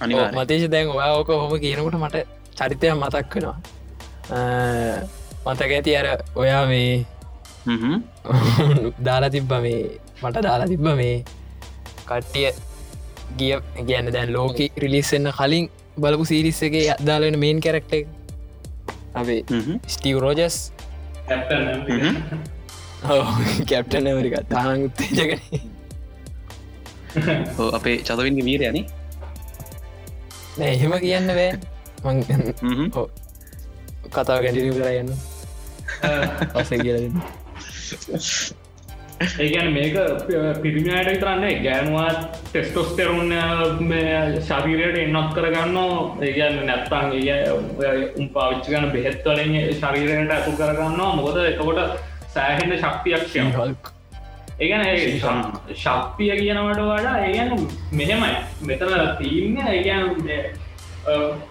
[0.00, 2.16] අනිවා මතේශ දැන් ඔයා ඕක හොම කියනකට මට
[2.58, 3.56] චරිතය මතක් වෙනවා
[5.44, 7.04] මතක ඇති අර ඔයා මේ
[9.06, 9.80] දාලා තිබ්බ මේ
[10.22, 11.16] මට දාලා තිබ්බ මේ
[12.06, 12.50] කට්ටිය
[13.38, 13.54] ගිය
[13.88, 17.94] ගැන්න දැන් ලෝක රිලිස්සන්න කලින් බලපු සිරිස්ස එක අදාලෙන මේන් කැරක්ට
[19.14, 19.42] අපේ
[19.88, 20.56] ස්ටීව රෝජස්
[23.66, 25.70] කැප්ටන වරික තාන් උත්තේජකන
[27.72, 28.84] අපේ චතවින්ගේ වීර යන
[30.60, 31.52] එහෙම කියන්න බෑ.
[32.04, 33.08] මං ඔව්.
[34.12, 35.14] කතාව ගැටිනි කරයන්න
[36.58, 37.22] ඔස කියලන්න
[39.38, 39.94] ඒගැන මේක
[40.62, 43.32] පිරිමියට විතරන්නේ ගෑනුවත් ටෙස්ටොස්ටෙරුන්
[44.40, 45.78] ශරීරයට එන්නත් කරගන්න
[46.22, 47.12] ඒගැන්න නැත්තන්
[48.18, 51.16] උම් පාවිච්චි ගන බෙහෙත්වලින් ශරීරයට ඇතු කරගන්නවා.
[51.16, 51.80] මොකද එතකොට
[52.28, 53.92] සෑහෙන්න ශක්තියක්ෂය හල්ක්
[54.58, 54.84] ඒගැන
[55.76, 58.34] ශක්තිය කියනවට වඩා ඒගැන මෙහෙමයි.
[58.62, 60.04] මෙතන තිීන්න ඒගැන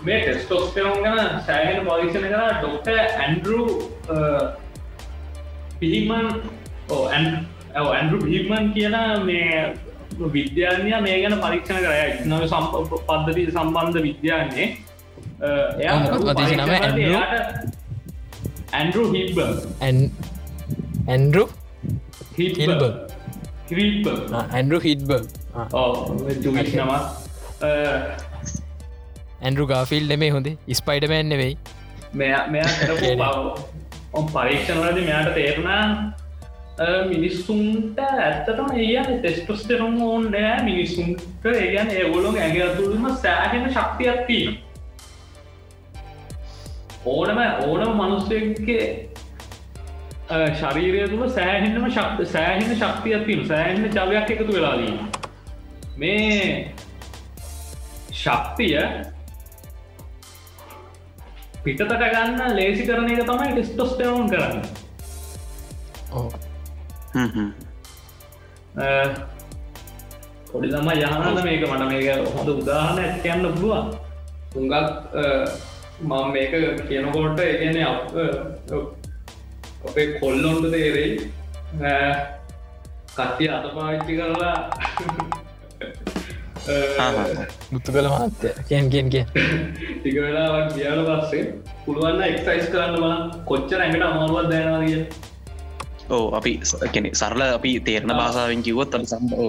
[0.05, 2.87] මේ ටෙස්ටෝස්ටෙරුන් ගැන සෑහෙන පොලිෂණ කර ඩොක්ට
[3.19, 3.61] ඇන්ඩරු
[5.79, 6.27] පිහිමන්
[6.89, 9.73] ඇන්ඩරු බිහිමන් කියන මේ
[10.35, 12.73] විද්‍යාන්ය මේ ගැන පරීක්ෂණ කරය නව සම්ප
[13.09, 14.67] පද්ධති සම්බන්ධ විද්‍යාන්නේ?
[18.71, 19.07] ඇන්ඩ්‍රූ?
[19.13, 19.37] හිබ්බ
[21.07, 21.43] ඇන්ඩරු.
[23.69, 24.07] හිබ්බ
[24.53, 25.09] ඇන්ඩරු හිට්බ
[26.79, 26.91] නම
[29.41, 31.57] ඇන්ඩරු ගාෆිල් නෙමේ හොඳේ ස්පයිඩමෑන් නෙවෙයි
[32.13, 33.29] මෙයා මෙයා
[34.13, 35.85] ඔම් පරීක්ෂණවලද මෙයාට තේරුණා
[37.07, 40.57] මිනිස්සුන්ට ඇත්තටම ඒයන් ටෙස්ටස්ටෙරුම් ඕන් නෑ.
[40.63, 44.59] මිනිස්සුන්ට ඒගැන ඒගොලොන් ඇගේ අතුළම සෑහෙන ශක්තියක් තියෙන
[47.05, 48.85] ඕනම ඕනම මනුස්සයගේ
[50.59, 54.93] ශරීරය තුළ සෑහෙනම ශක්ත සෑහෙන ශක්තියක් තියෙන සෑහෙන ජවයක් එකතු වෙලාදී
[55.97, 56.73] මේ
[58.13, 58.77] ශක්තිය
[61.63, 64.57] පිටතට ගන්න ලේසි කරන එක තමයි ටෙස්ටොස්ටවුන් කරන්න.
[70.51, 71.63] පොඩි තම යහනද මේක?
[71.69, 73.87] මට මේක හොඳ උදාහරණ ඇත්කයන්න පුළුවන්.
[74.55, 74.75] උඟක්
[76.01, 76.53] මම මේක
[76.89, 77.77] කියනකොට එකන
[79.87, 81.11] අපේ කොල්ලොන්ට තේරෙයි.
[83.15, 84.57] කට්ටිය අත පාච්චි කරලා
[87.71, 91.43] මුත්තු කළ මහත්තය කියන් කියෙන් කිය ටික වෙලාවක් ගියාල පස්සේ
[91.85, 93.13] පුළුවන්න එක්සයිස් කරන්න බල
[93.45, 95.03] කොච්චර ඇඟට අමාරුවත් දැනවා කිය
[96.09, 96.51] ඕ අපි
[96.93, 98.97] කෙනෙ සරල අපි තේරණ භාසාාවෙන් කිවොත්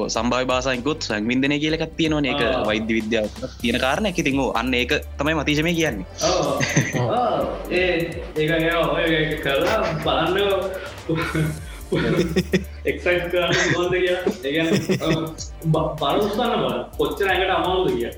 [0.09, 5.35] සම්භාව භාසායකොත් සංවින්දනය කියලකත් තියෙනවන එක වෛද්‍ය විද්‍යාව තියෙන කාරණ එක තිං අන්න ඒක තමයි
[5.35, 6.07] මතිශමය කියන්නේ
[7.73, 7.93] ඒ
[8.39, 8.51] ඒක
[8.95, 9.13] ඔය
[9.45, 14.65] කරලා බලන්න එක්සයිස් කරන්න ගොන්ද කිය ඒ
[16.01, 18.11] පරඋස්සන්න බල කොච්චර ඇඟට අමාරුද කිය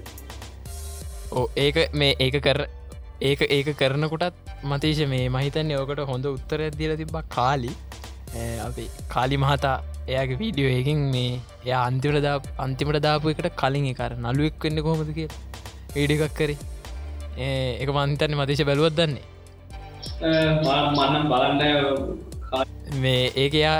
[1.32, 2.60] ඕ ඒක මේ ඒක කර
[3.22, 7.72] ඒක ඒක කරනකොටත් මතේශ මේ මහිතන්නේ ඕකට හොඳ උත්තර දිල තිබ කාලි.
[8.66, 9.76] අපි කාලි මහතා
[10.08, 11.32] එයාගේ වීඩියෝ ඒකින් මේ
[11.64, 15.28] එය අන්තිමට දා අන්තිමට දාපු එකට කලින් එකර නලුවෙක් වෙන්න කොහොමද කිය
[15.96, 16.58] ඊඩ එකක් කරේ.
[17.82, 19.26] එක මන්තන්න මතේශ බැලුවත් දන්නේ.
[20.62, 21.60] මන්නම් බලන්න
[22.94, 23.78] මේ ඒක එයා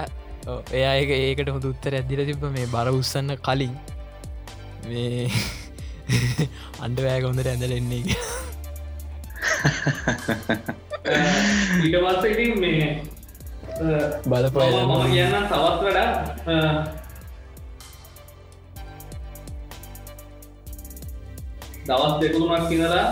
[0.72, 3.74] එයා ඒක ඒකට හොඳ උත්තර ඇදිල තිබ මේ බර උත්සන්න කලින්
[4.86, 5.28] මේ
[6.84, 7.48] අන්ඩවෑග හොඳට.
[11.84, 12.84] ඊට පස්ස ඉතින් මේ
[14.24, 14.60] බලපු.
[15.06, 16.08] කියන්න තවත් වඩා
[21.86, 23.08] දවස් දෙකුතුමක් කියනලා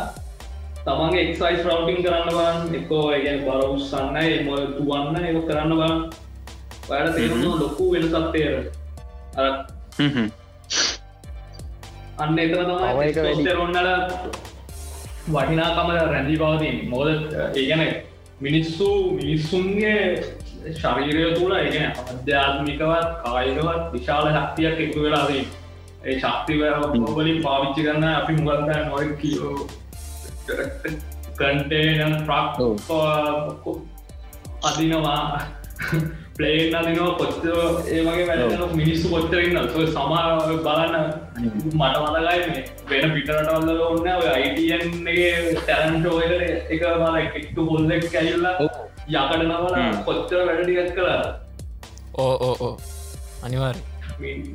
[0.84, 6.00] තමන්ගේ එක්සයිස් රවටින් කරන්න බන්න එකෝ ගැන බර උත්සන්න එම තුවන්න ඒ කරන්න බන්න
[6.88, 8.54] වැඩ තේරුණු ලොකු වෙනසත්තේර
[9.36, 9.46] අර
[12.18, 13.16] අන්න එතන එක.
[13.16, 13.88] තමයි රොන්නල
[15.28, 17.08] වටිනාකම රැඳී පවතින් මොද
[17.54, 17.82] ඒගැන
[18.40, 19.98] මිනිස්සු මිනිස්සුන්ගේ
[20.72, 25.44] ශරීරය තුළ ඒගෙන අධ්‍යාත්මිකවත් කායකවත් විශාල ශක්තියක් එකතු වෙලාදී
[26.04, 29.56] ඒ ශක්තිවලින් පාවිච්චි කරන්න අපි මුගන්ත නොය කියෝ
[31.34, 32.56] කන්ටේන ප්‍රක්
[34.62, 35.42] අදිනවා.
[36.36, 37.56] ප්ලේන් අදිනවා කොච්චර
[37.88, 40.22] ඒ වගේ වැඩ මිනිස්සු කොච්චරන්න සමා
[40.58, 40.96] බලන්න
[41.72, 41.96] මට
[42.46, 46.30] මේ වෙන පිටරටවල්ල ඔන්න ඔය අයිටන්ගේ ටැරන්ටෝය
[46.70, 48.56] එක මල එක්ටු හොල්ලෙක් කැල්ලා
[49.12, 51.22] යකට නවල කොච්චර වැඩටිගත් කලා
[52.18, 52.74] ඕ ඕ ඕ
[53.42, 53.76] අනිවාර්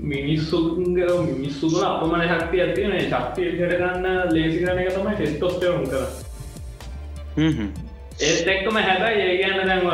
[0.03, 6.03] මිනිස්සුගේ මිනිස්සුල අපමන ශක්තිය ඇතින ශක්තිය ට ගන්න ලේසි කරන එක තමයි ටෙස්ටෝස්ටරුම් කර
[8.21, 9.89] ඒත් එක්කම හැබයි ඒ ගැන්න දැන්ව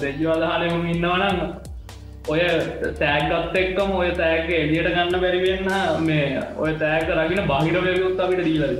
[0.00, 1.38] දෙජ්වාදහලම ඉන්නවනම්
[2.26, 2.42] ඔය
[2.98, 5.70] තෑගත් එක්කම ඔය තෑක එලියට ගන්න බැරිවෙන්න
[6.02, 8.76] මේ ඔය තෑක රගෙන බහිර වැයුත් අපිට දීලද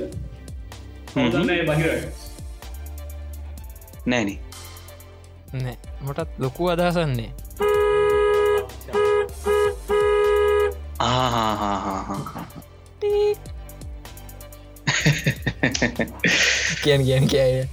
[1.65, 1.91] බහිර
[4.05, 4.37] නෑන.
[5.53, 5.77] නෑ.
[6.01, 7.31] මටත් ලොකු අදහසන්නේ
[11.05, 12.19] ආහාහාහා
[16.83, 17.65] කියන් කියන් කියය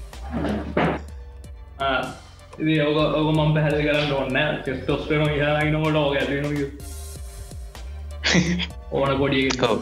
[2.82, 6.44] ඔක ඔක මම් පැහැදිි කරන්න ඔන්න ටෙස්ටොස්ටන ඉහනකොට ඕක ඇතින
[8.92, 9.78] ඕන කොඩිය ඔව්.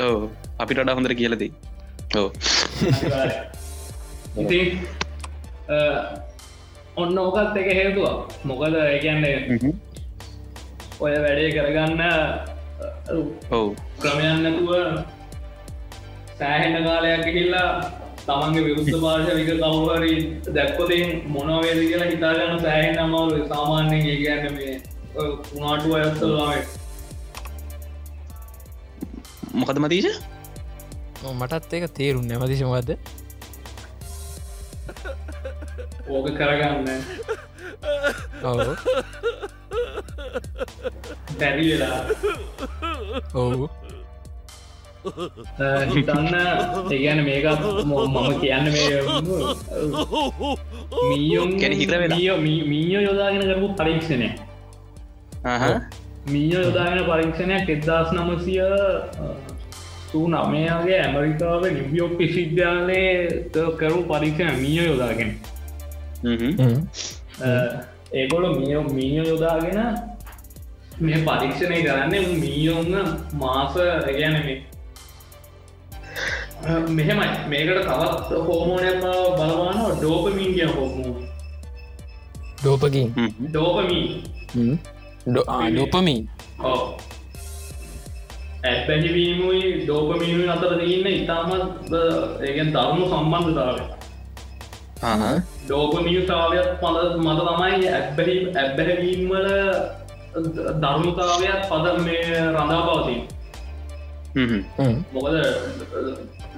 [0.00, 0.20] ඔව්.
[0.58, 1.52] අපිට වඩා හොඳර කියලදී
[2.16, 2.28] ඕ
[4.38, 4.60] ඉති
[6.96, 9.38] ඔන්න ඕකත් එක හේතුවක් මොකද ඒකන්නේ
[11.04, 12.00] ඔය වැඩේ කරගන්න
[13.50, 13.66] ඔව්.
[14.00, 14.70] ක්‍රමයන්නතුව
[16.38, 17.68] සෑහෙන්න කාලයක් ගිහිල්ලා
[18.26, 20.14] තමන්ගේ විරුද්ධ පාර්ශවික කවුහරි
[20.54, 24.74] දැක්කොතින් මොනවේද කියලා හිතාගන්න සෑහෙන් අමාව සාමාන්‍යයෙන් ඒ කියන්න මේ
[25.54, 26.68] උනාටු අයස්සල්ලාට
[29.54, 30.18] මොකද මතිීශ
[31.34, 32.90] මටත් ඒක තේරුම් නැමතිශමවද
[36.08, 36.88] ඕක කරගන්න
[41.38, 42.00] පැරි වෙලා
[43.34, 43.68] ඔවු
[45.94, 46.34] හිතන්න
[46.92, 47.46] ඒගැන මේක
[47.84, 48.98] මම කියන්න මේ
[51.10, 52.18] මීයොම් ගැන හිතර වෙලා.
[52.70, 54.28] මීයෝ යොදාගෙන කරපු පරීක්ෂණය
[56.32, 58.62] මීයෝ යොදාගෙන පරීක්ෂණයක් එදදාස් නමසිය
[60.12, 63.12] සූ නමයාගේ ඇමරිකාව නිවියෝක් විශිද්‍යාලයේ
[63.78, 65.30] කරු පරීක්ෂණ මීයෝ යොදාගෙන.
[68.12, 69.78] ඒගොල මිය මීයෝ යොදාගෙන
[71.00, 72.94] මේ පරීක්ෂණය කරන්න මීයෝන්න
[73.34, 74.56] මාස ගැන මේ.
[76.88, 77.28] මෙහෙමයි.
[77.48, 79.00] මේකට තවත් හෝමෝනයම
[79.36, 81.14] බලවාන ඩෝපමීන් කිය හෝමෝ.
[82.60, 83.08] ඩෝපකින්
[83.46, 84.04] ඩෝපමී
[85.26, 86.20] ඩොපමින්
[86.64, 86.78] ඕ
[88.64, 91.92] ඇත්බැහිවීමයි ඩෝපමීම අතර තියන්න ඉතාමත්
[92.42, 93.76] ඒගෙන් දරුණු සම්බන්ධතාව
[95.66, 99.46] ඩෝපමිය තාවයක් පල මත තමයි ඇබ්බැහි ඇබ්බැහැවීම්වල
[100.34, 103.22] ධර්මතාවයක් පද මේ රඳා පවතින්
[105.12, 105.36] මොකද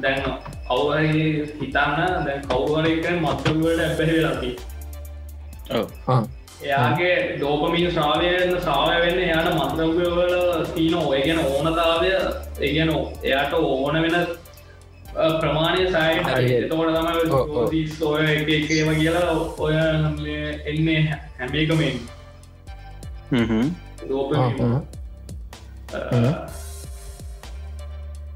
[0.03, 0.23] දැන්
[0.69, 1.11] කවුහරි
[1.53, 4.53] හිතන්න දැන් කවුවරක මත්තවට ඇබැහි ලකි
[6.63, 10.35] එයාගේ ඩෝපමී ශ්‍රාවයන්න ශ්‍රාවය වෙන්න එයාට මත්‍රව්‍යවල
[10.75, 12.11] තියන ඔය ගැන ඕනතාවය
[12.61, 12.91] ඒගැන
[13.23, 14.17] එයාට ඕන වෙන
[15.41, 16.69] ප්‍රමාණය සයි හරියට.
[16.71, 19.75] තෝට තමයි සෝය එක එකේම කියලා ඔය
[20.67, 21.01] එන්නේ
[21.39, 21.97] හැමේකමෙන්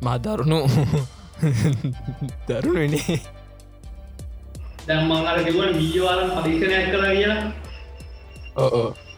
[0.02, 0.60] මා දරුණු.
[2.48, 3.20] දරුණුනේ.
[4.86, 7.40] දැම්මං අර කිවන මීවාලන් පරීක්ෂණයක් කර කියලා.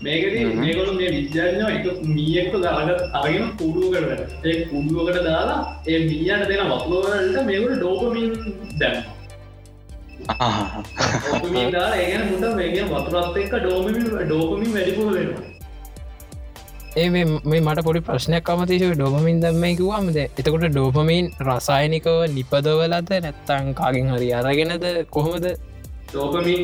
[0.00, 6.44] මේකද මේකොළු මේ විද්‍යාඥ එක මීයෙක්ක දාගත් අරගෙන කුඩුව කරට ඒ කුඩුවකට දාලා ඒ මීයන්න
[6.48, 8.30] දෙන වතුලවලට මේකට ඩෝපමින්
[8.80, 8.96] දැම්
[11.70, 15.51] දා ඒගෙන මුට මේගේ වතුරත් එක්ක ඩෝමිමින් ඩෝපමින් වැඩිපුර වෙනවා
[16.96, 24.10] ඒ මේ- මේ මට පොඩි ප්‍රශ්නයක් අමතිශව ඩෝපමින් දම්මයිකිවාමද එතකොට ඩෝපමින් රසායනිකව නිපදවලද නැත්තං කාගෙන්
[24.12, 25.46] හරි අරගෙනද කොහොමද?
[26.08, 26.60] ඩෝපමින්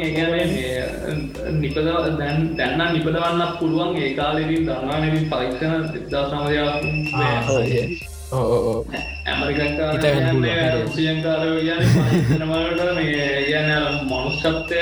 [1.60, 1.78] නිපද
[2.18, 5.82] දැන් දැන්න නිපදවන්නත් පුළුවන් ඒ කාලෙරින් දන්නානවින් පරීක්ෂණ
[11.94, 13.70] පරීක්ෂණවලට මේ ගැන
[14.04, 14.78] මනුෂ්‍යත්වය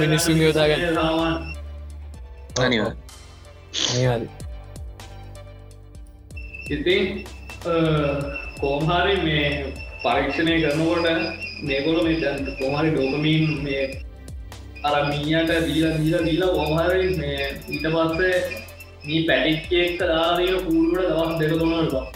[0.00, 0.94] මිනිස්සුන් යොදාගන්න.
[0.94, 1.36] සාමාන්
[2.60, 2.92] අනිවා
[3.92, 4.47] නිවාද
[6.70, 7.24] ඉතින්
[8.60, 9.44] කෝමහාරි මේ
[10.02, 11.06] පරීක්ෂණය කරනකොට
[11.62, 13.84] මේකොල මේ දැන් කොමහරි ඩෝකමීන් මේ
[14.84, 18.36] අරමීයට දීල දීල දීල කොමහරි මේ ඊට පස්සේ
[19.04, 22.06] මේ පැටික්කෙක් දාදීන කූඩුවට දවස් දෙක තුනල්වා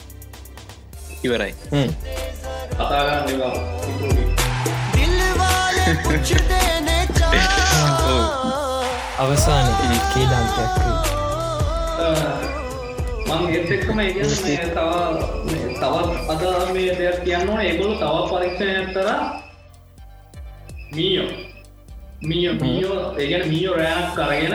[1.25, 1.53] ඉවරයි.
[2.73, 3.57] කතාගන්න දෙවා
[9.19, 9.67] අවසාන
[10.13, 10.73] කීලාන්තයක්
[13.39, 14.93] මං ඒත් එක්කම ඒ කියන්නේ මේ තව
[15.49, 16.43] මේ තවත් අද
[16.75, 17.61] මේ දෙයක් කියන්න ඕන.
[17.61, 19.21] ඒගොල්ලෝ තව පරීක්ෂණයක් කරා.
[20.97, 21.31] මීයෝ.
[22.29, 23.01] මීයෝ මීයෝ.
[23.19, 24.55] ඒ කියන්නේ මීයෝ රෑනක් කරගෙන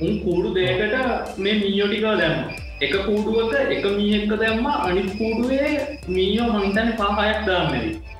[0.00, 0.94] උන් කූඩු දෙකට
[1.42, 2.38] මේ මීයෝටික දැම්ම.
[2.80, 4.66] එක කූඩුවක එක මීහෙක්ක දැම්ම.
[4.66, 5.70] අනිත් කූඩුවේ
[6.08, 8.14] මීයෝ මහිතන පහයක් දාන්නදී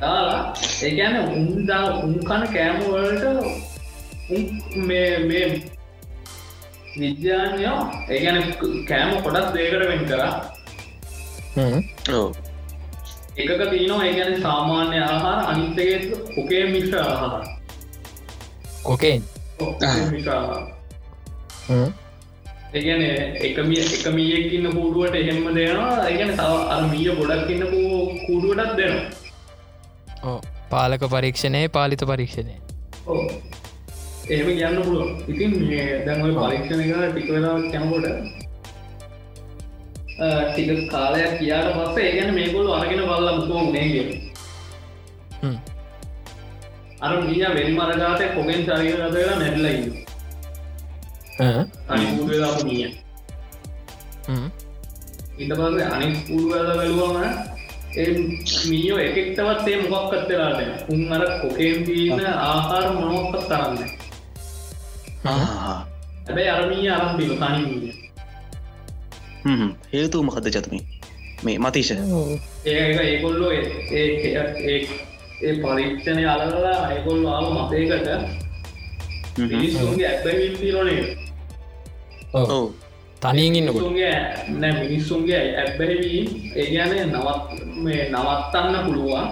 [0.00, 3.24] දාලා ඒගැන උන්දා උන්කන කෑමවලට
[4.86, 5.10] මේ
[6.96, 7.78] මේ විද්‍යානයෝ
[8.14, 8.38] ඒගැන
[8.88, 10.32] කෑම කොඩක් දේකට වෙන් කරා.
[13.40, 15.98] එකක තියනවා ඒගැන සාමාන්‍ය ආහාර අනිත්තගේ
[16.34, 17.44] කොකේ මිශ්‍ර ආහාර.
[18.88, 19.20] කොකෙන්
[22.74, 23.02] ඒගැන
[23.48, 27.64] එකමිය එකමියක්කින්න කූඩුවට එහෙම දෙනවා ඒගැන තව අර මිය ගොඩක් ඉන්න
[28.26, 30.36] කූඩුවටත් දෙනවා.
[30.74, 32.54] පාලක පරීක්ෂණය පාලිත පරීක්ෂණය.
[34.30, 38.06] එහෙම කියන්න පුළුව ඉතින් මේ දැන්වල පරීක්ෂණ එක ටික වෙලා කැමකොට
[40.46, 44.20] ටික කාලයක් කියාට පස්ස ඒගැන මේකොල් අරගෙන බල්ල මුතුම නේගේ.
[47.00, 49.76] අර මිය වෙනි මරගාතය කොගෙන් චරික රදලා නැටලයි
[51.88, 52.90] අනි පුුදලා මිය.
[55.38, 57.16] ඉට පස්සේ අනික් පුරුවල බැලුවම
[57.96, 58.10] ඒ
[58.68, 63.99] මීයෝ එකෙක්ටවත් ඒ මොකක් කත්තලාට උන් අර කොකේම් තියන ආහාර මොනොක්කත් තරන්න
[65.24, 67.92] හැබැයි අරමී අරම්පිල තනිමිය
[69.92, 70.80] හේතු මකද චතුමි?
[71.42, 71.92] මේ මතිශ
[72.66, 74.06] ඒ ඒකොල්ලෝ ඒ
[75.42, 78.08] ඒ පරීක්ෂණය අලලා අයකොල්ල ආව මතයකට
[79.38, 81.04] මිනිස්සුන්ගේ ඇබැවිල් තිරනේ
[82.32, 82.70] ඔව්.
[83.22, 84.16] තනියෙන් ඉන්නකොට මිනිස්සුන්ගේ
[84.60, 86.20] නෑ මිනිස්සුන්ගේ ඇබ්බැවී
[86.56, 87.40] ඒ ගැන නවත්
[87.84, 89.26] මේ නවත්තන්න පුළුවන්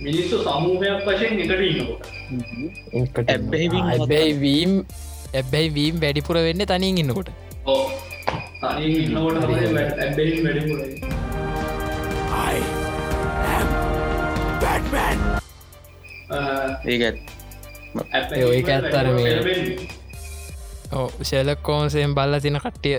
[0.00, 2.02] මිනිස්සු සමූහයක් වශයෙන් එකට ඉන්නකොට.
[3.28, 4.72] ඇබ්බැහිවීම
[5.34, 7.28] ඇබැයි වීම් වැඩිපුර වෙන්න තනින් ඉන්නකොට.
[16.86, 17.18] ඒකත්
[18.36, 19.88] ඒක ඇත්තර මේ-
[20.92, 22.98] ඕ ශෙලක් කෝන්සයෙන් බල්ල තින කට්ටිය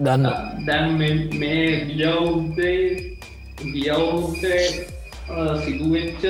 [0.00, 0.26] දන්න.
[0.66, 3.18] දැන් මේ- මේ ගියවුද්දේ
[3.72, 4.86] ගියවුද්දේ
[5.64, 6.22] සිදුවෙච්ච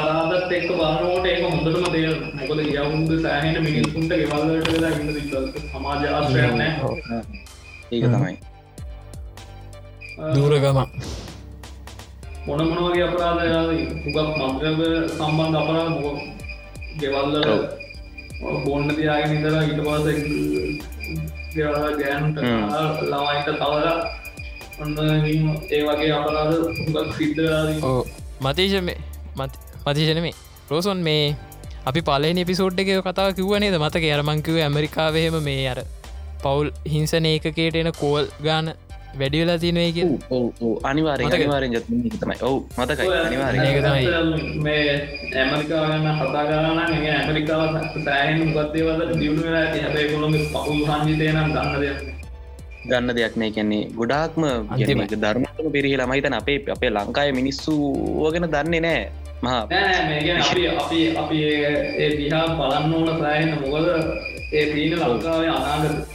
[0.00, 5.32] පරාදත් එක්ක බානෝට ඒක හොඳටම තේ මොකද ගියවුන්ද සෑහට මිනිස්සුන්ට ගෙවල්ලට වෙලා ඉන්න තිබ
[5.66, 8.34] සමාජ ආශ්‍රයන ඒක තමයි.
[10.34, 10.78] දූරගම
[12.46, 13.42] මොන මොනවගේ අපරාධ
[14.04, 16.12] හුගක් මන්ද්‍රව සම්බන්ධ අපරා මො
[17.00, 17.34] ගෙවල්ල
[18.64, 20.06] බොන්න තියාගෙන ඉඳලා ඉට පස
[21.98, 22.38] ගෑනුට
[23.04, 23.86] ළමයිට තවර
[24.80, 24.92] ඔන්න
[25.70, 27.42] ඒ වගේ අපරාධ හුගක් සිද්ධ
[27.84, 28.00] ඕ
[28.40, 29.69] මතේශ මතිශන
[30.20, 30.34] මේ
[30.70, 31.24] රෝසොන් මේ
[31.86, 35.80] අපි පලන පිසෝඩ් එක කතාව කිව්වනේද මතක අරමංකිව ඇමරිකාවහෙම මේ අර
[36.42, 38.72] පවුල් හිංසන ඒකකේට එන කෝල් ගාන
[39.12, 39.58] වැඩිවෙලා
[40.84, 41.34] අනිවාරය මතකද?
[41.36, 41.72] අනිවාරෙන්
[42.14, 42.36] තමයි.
[42.42, 43.08] ඔවු මතකයි
[43.80, 44.60] තමයි.
[44.60, 44.92] මේ
[46.50, 47.62] කරන්න ඒ ඇමරිකාව
[48.04, 51.98] සෑහන් ගත්තේවද දියුණු වෙලා හැබයි කොළොම පහුල් හන්ජිතය නම් ගන්න දෙයක්
[52.84, 53.50] ගන්න දෙයක් නෑ.
[53.50, 54.44] කියන්නේ ගොඩාක්ම.
[55.16, 57.74] ධර්මතම පිරිහිලා මහිතන අපේ අපේ ලංකාය මිනිස්සු
[58.20, 59.02] ඕගෙන දන්නේ නෑ
[59.44, 63.86] අපි අපි අපි ඒ- දිහා බලන්න ඕන සෑහන්න මොකද
[64.52, 66.06] ඒ දීන ලංකාවේ අනාගත.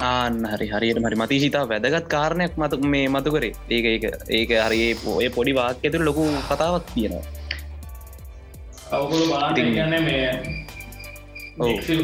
[0.00, 3.52] ආන්න හරි හරියට මරි මතිශීතාව වැදගත් කාරණයක් මත මේ මතු කරේ.
[3.70, 7.22] ඒක ඒක ඒක හරි ඔය පොඩි වාක් ඇතුර ලොකු කතාවක් තියෙනවා.
[8.92, 10.30] අවකුළු ඉතින්- කියන්නේ මේ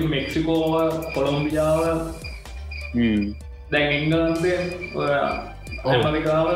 [0.09, 2.15] මෙක්සිකෝව කොළොම්බියාව.
[3.73, 4.51] දැන් ඉංගලන්තය
[5.85, 6.49] ඇමරිකාව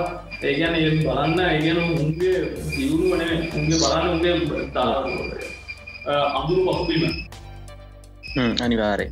[0.45, 2.39] ඒගැන ඒ බලන්න ඒගැන උන්ගේ
[2.71, 3.23] දියුණු වන
[3.59, 4.35] උන්ගේ බලන්න උන්ගේ
[4.75, 4.93] තා
[6.39, 7.05] අඳුරු පහුබීම
[8.35, 9.07] හ්ම්, අනිවාරය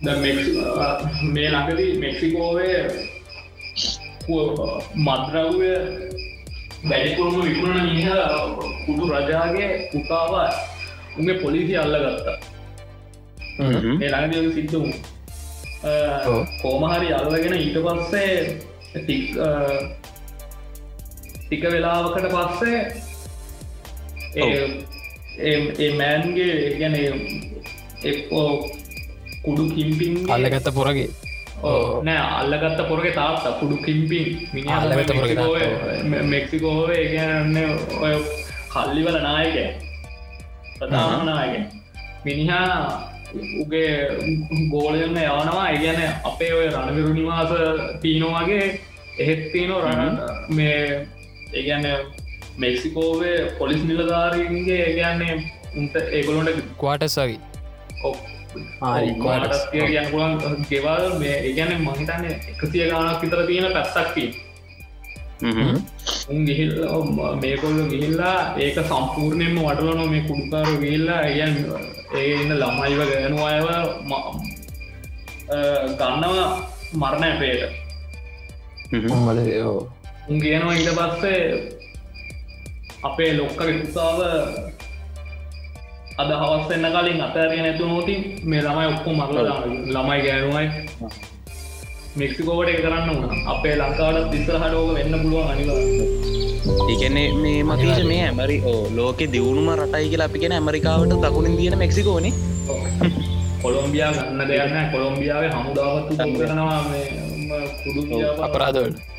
[0.00, 0.06] ද
[1.26, 2.80] මේ ළඟදී මෙක්සිකෝවේ
[4.96, 5.70] මද්‍රව්‍ය
[6.84, 8.08] වැඩිකුරුම විකුණන මිහ
[8.84, 10.32] කුඩු රජාගේ පුතාව
[11.18, 12.38] උගේ පොලිසි අල්ල ගත්තා
[13.58, 13.96] හ්ම්.
[13.98, 14.76] මේ ළඟදී සිද්ධ.
[16.62, 18.30] කෝමහරි අල්ලගෙන ඊට පස්සේ
[21.50, 22.78] ටික් වෙලාවකට පස්සේ
[24.36, 26.94] ඒ- මෑන්ගේ ගැන
[28.04, 28.68] එක්කෝ
[29.44, 31.08] කුඩු කිම්පින් අල්ලගත්ත පොරගේ.
[32.04, 34.48] නෑ අල්ලගත්ත පොරගේ තාත්ත කුඩු කිම්පින්.
[34.54, 36.90] මිනි අල්ලගත්ත පොරගේ තාත්තා, මෙක්සිකෝව.
[36.90, 37.56] ඒගන්න
[38.00, 38.14] ඔය
[38.68, 39.56] කල්ලිවල නායක
[40.78, 41.72] ප්‍රධානනායක
[42.24, 43.10] මිනිහා
[43.60, 44.08] උගේ
[44.70, 45.70] ගෝලයන්න යවනවා.
[45.70, 47.48] ඒගැන අපේ ඔය රණවිරු නිවාස
[48.02, 48.80] තිීනවාගේ
[49.20, 50.18] එහෙත් තියනෝ රණ
[50.50, 51.06] මේ
[51.52, 51.86] ඒගැන්න
[52.58, 55.34] මෙක්සිකෝවේ පොලිස් නිලධාරීන්ගේ ඒගැන්නේ
[55.76, 56.48] උන්ට ඒගොලොට
[56.78, 57.38] කවාටස් වගේ
[58.94, 59.60] හරි, quarters.
[59.72, 60.32] කියන්න පුලන්
[60.70, 64.24] ගෙවල් මේ ඒගැන මහිතන්න එකසිය ගානක් විතර තියෙන පැත්තක්කි
[65.42, 65.76] හ්ම්.
[66.28, 66.72] උන් ගිහිල්
[67.42, 71.54] මේකොල්ල ගිහිල්ලා ඒක සම්පූර්ණයෙන්ම වටලන මේ කුඩුකාරු ගිල්ලා ඒයන්
[72.14, 73.66] ඒ ඉන්න ළමයිව ගෑනු අයව
[74.04, 74.26] ම-
[75.48, 75.56] අ,
[76.00, 76.48] ගන්නවා
[76.94, 77.62] මරණ ඇපේට
[78.92, 79.08] හ්ම්.
[80.28, 81.42] උන් කියනවා ඊට පස්සේ
[83.02, 84.20] අපේ ලොක්ක විකුසාව
[86.18, 88.14] අද හවස්සන්න කලින් අතරය නැතු නෝති
[88.44, 89.38] මේ ළමයි ඔක්කො මරල
[89.94, 90.66] ළමයි ගෑනුවයි.
[92.16, 95.80] මෙක්සිකෝවට කරන්න වුණ අපේ ලංකාවට තිස්සරහ ලෝක වෙන්න පුළුවන් අනිවා
[96.90, 101.78] ඒකන්නේ මේ මතීශ මේ ඇමරි ඕ ලෝක දියුණුම රටයි කියලා අපි කියෙන ඇමරිකාවට දකුණින් තියෙන
[101.78, 102.32] මෙක්සිකෝනේ.
[103.62, 106.78] කොළොම්බියා ගන්න දෙයන්න කොළොම්බියාවේ හමුදාවත් කරනවා
[108.58, 109.09] ඔව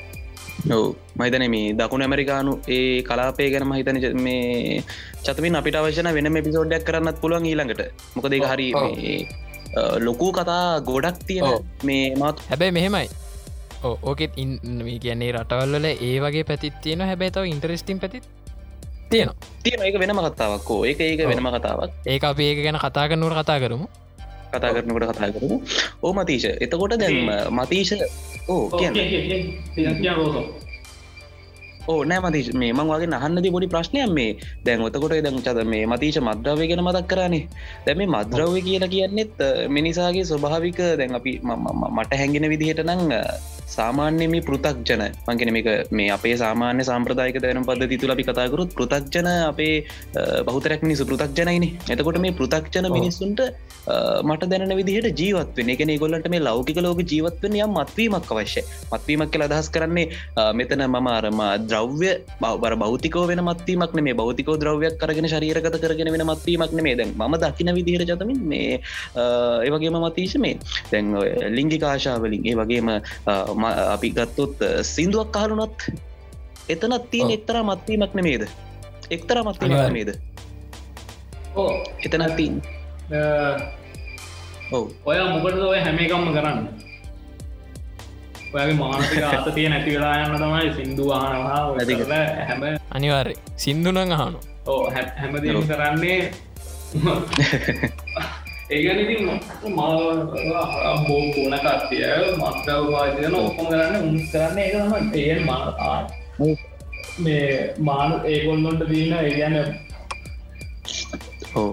[0.66, 4.84] මහිතන මේ දකුණ ඇමරිකානු ඒ කලාපේ ගැන මහිතන මේ
[5.24, 7.82] චතමින් අපිට අවශ්‍යන වෙන පිසෝඩ්ඩක් කරන්නත් පුළුවන් ඊළඟට.
[8.16, 8.68] මොකද ඒ හරි
[10.00, 11.66] ලොකු කතා ගොඩක් තියෙන.
[11.84, 13.08] මේ මත් හැබැයි මෙහෙමයි.
[13.84, 18.24] ඕකෙත් ඉන් මේ කියන්නේ රටවල්ල ඒ වගේ පැතිත් තියෙන හැබැයි තව ඉන්ටරස්ටිම් පැතිත්
[19.10, 19.36] තියෙනවා.
[19.64, 21.26] තියෙන ඒක වෙනම කතාවක්කෝ ඒක ඒක.
[21.28, 21.92] වෙනම කතාවක්.
[22.06, 23.88] ඒක අපි ඒක ගැන කතා කරනුවට කතා කරමු
[24.52, 25.56] කතා කරනකට කතා කරමු.
[26.04, 27.18] ඕ මතීශ එතකොට දැන්
[27.52, 27.94] මතීශ
[28.48, 28.96] ඕ කියන්න.
[30.16, 30.46] රෝසෝ
[31.88, 34.32] ඕ නෑ මතිශ මේ මං වගේ නහන්නද පොඩි ප්‍රශ්නයක් මේ.
[34.66, 37.44] දැන් ඔතකොට දැන් චද මේ මතීශ මද්‍රවය ගැන මතක් කරන්නේ
[37.86, 39.34] දැ මේ මද්‍රව්‍ය කියලා කියන්නෙත්
[39.70, 41.34] මිනිසාගේ ස්වභාවික දැන් අපි
[41.92, 43.02] මට හැඟෙන විදිහට නං
[43.72, 49.30] සාමාන්‍ය මේ පෘතක්ජන මංගෙන මේක මේ අපේ සාමාන්‍ය සම්ප්‍රදායක දැන පද තුල අපි කතාකරුත් පෘතක්ජන
[49.44, 49.76] අපේ
[50.48, 53.42] බහුතරක් මිනිසු පෘතක්ජනයින එතකොට මේ පෘතක්ජන මිනිස්සුන්ට
[54.24, 58.62] මට දැන විදිහට ජීවත්වෙන එක ගොල්ලට මේ ලෞකික ලෝක ජීවත්වන යම් මත්වීමක් අවශ්‍ය
[58.92, 60.08] මත්වීමක් කියල අදහස් කරන්නේ
[60.54, 62.12] මෙතන මම අරම ද්‍රව්‍ය
[62.58, 67.38] බර බෞතිකෝ වෙන මත්වීමක් මේ බෞතිකෝ ද්‍රව්‍යයක් කරගෙන ශරීරගත කරගෙන වෙන මත්වීමක් මේ දැන් ම
[67.38, 68.80] දකින විදිහට ජතමින් මේ
[69.16, 70.56] ඒවගේම මතීශ මේ
[70.92, 72.90] දැන් ඔය ලිංගිකාශාවලින් ඒ වගේම
[73.66, 75.78] අපි ගත්තොත් සිින්දුවක් අහලුනොත්
[76.70, 77.32] එතනත් තියෙන.
[77.32, 78.44] එක්තර මත්වීමක් නෙමේද?
[79.10, 79.92] එක්තර මත්වීමක්.
[79.94, 80.10] නේද
[81.56, 82.62] ඕ එතනත් තින්.
[84.72, 84.84] ඔව්.
[85.06, 86.60] ඔය මොකටද ඔය හැම එකම්ම කරන්න?
[88.54, 94.90] ඔයගේ මානසික අතතිය නැති වෙලා යන්න තමයි සිින්දුවානවා නැති කර- හැම අනිවාර්ය සිින්දුනං අහනු ඕ
[94.90, 95.68] හැම- හැමදීම.
[95.68, 96.32] කරන්නේ
[98.72, 99.38] ඒගනිති බෝ
[101.08, 102.04] බෝන කත්තිය
[102.36, 105.98] මක්කව වාදන ඔක්කොම කරන්න උන් කරන්න ඒකම ඒ මා
[107.20, 107.48] මේ
[107.82, 109.56] මානු ඒගොල්ලොන්ට දීන ඒගැන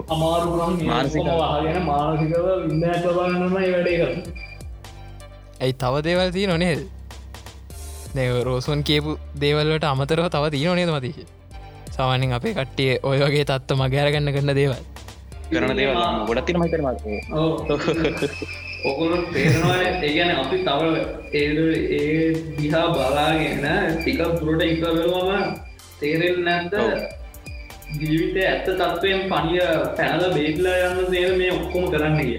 [0.09, 0.51] අමාරුම්
[0.83, 2.45] මානසික- වහගෙන මානසිකව.
[2.65, 4.11] ඉන්න ඇතබන්නම වැඩේ කර
[5.61, 6.81] ඇයි තව දේවල් තිය නොනේද
[8.43, 11.19] රෝසුන් කියපු දේවල්ලට අමතරව තව තිය නොනේද මතිශ
[11.91, 14.77] සාමානෙන් අපේ කට්ටිය ඔය වගේ තත්ව මගෑරගන්න කරන්න දේවල්
[15.51, 16.99] කරන දේවල් ගොඩත් තින මහිතන මත
[18.85, 20.81] ඔකුල තේරවා ඒගැන අපි තව
[21.33, 21.47] ඒ
[21.97, 22.27] ඒ
[22.57, 25.55] දිහා බලාගෙන ටික පුරට ඉක වෙරුවම
[25.99, 26.73] තේරෙල් නැත්ත.
[27.99, 29.61] ජීවිතය ඇත්ත තත්වයෙන් පනිය
[29.97, 32.37] පැනල බේටලා යන්න දේව මේ ඔක්කොම කරන්න කිය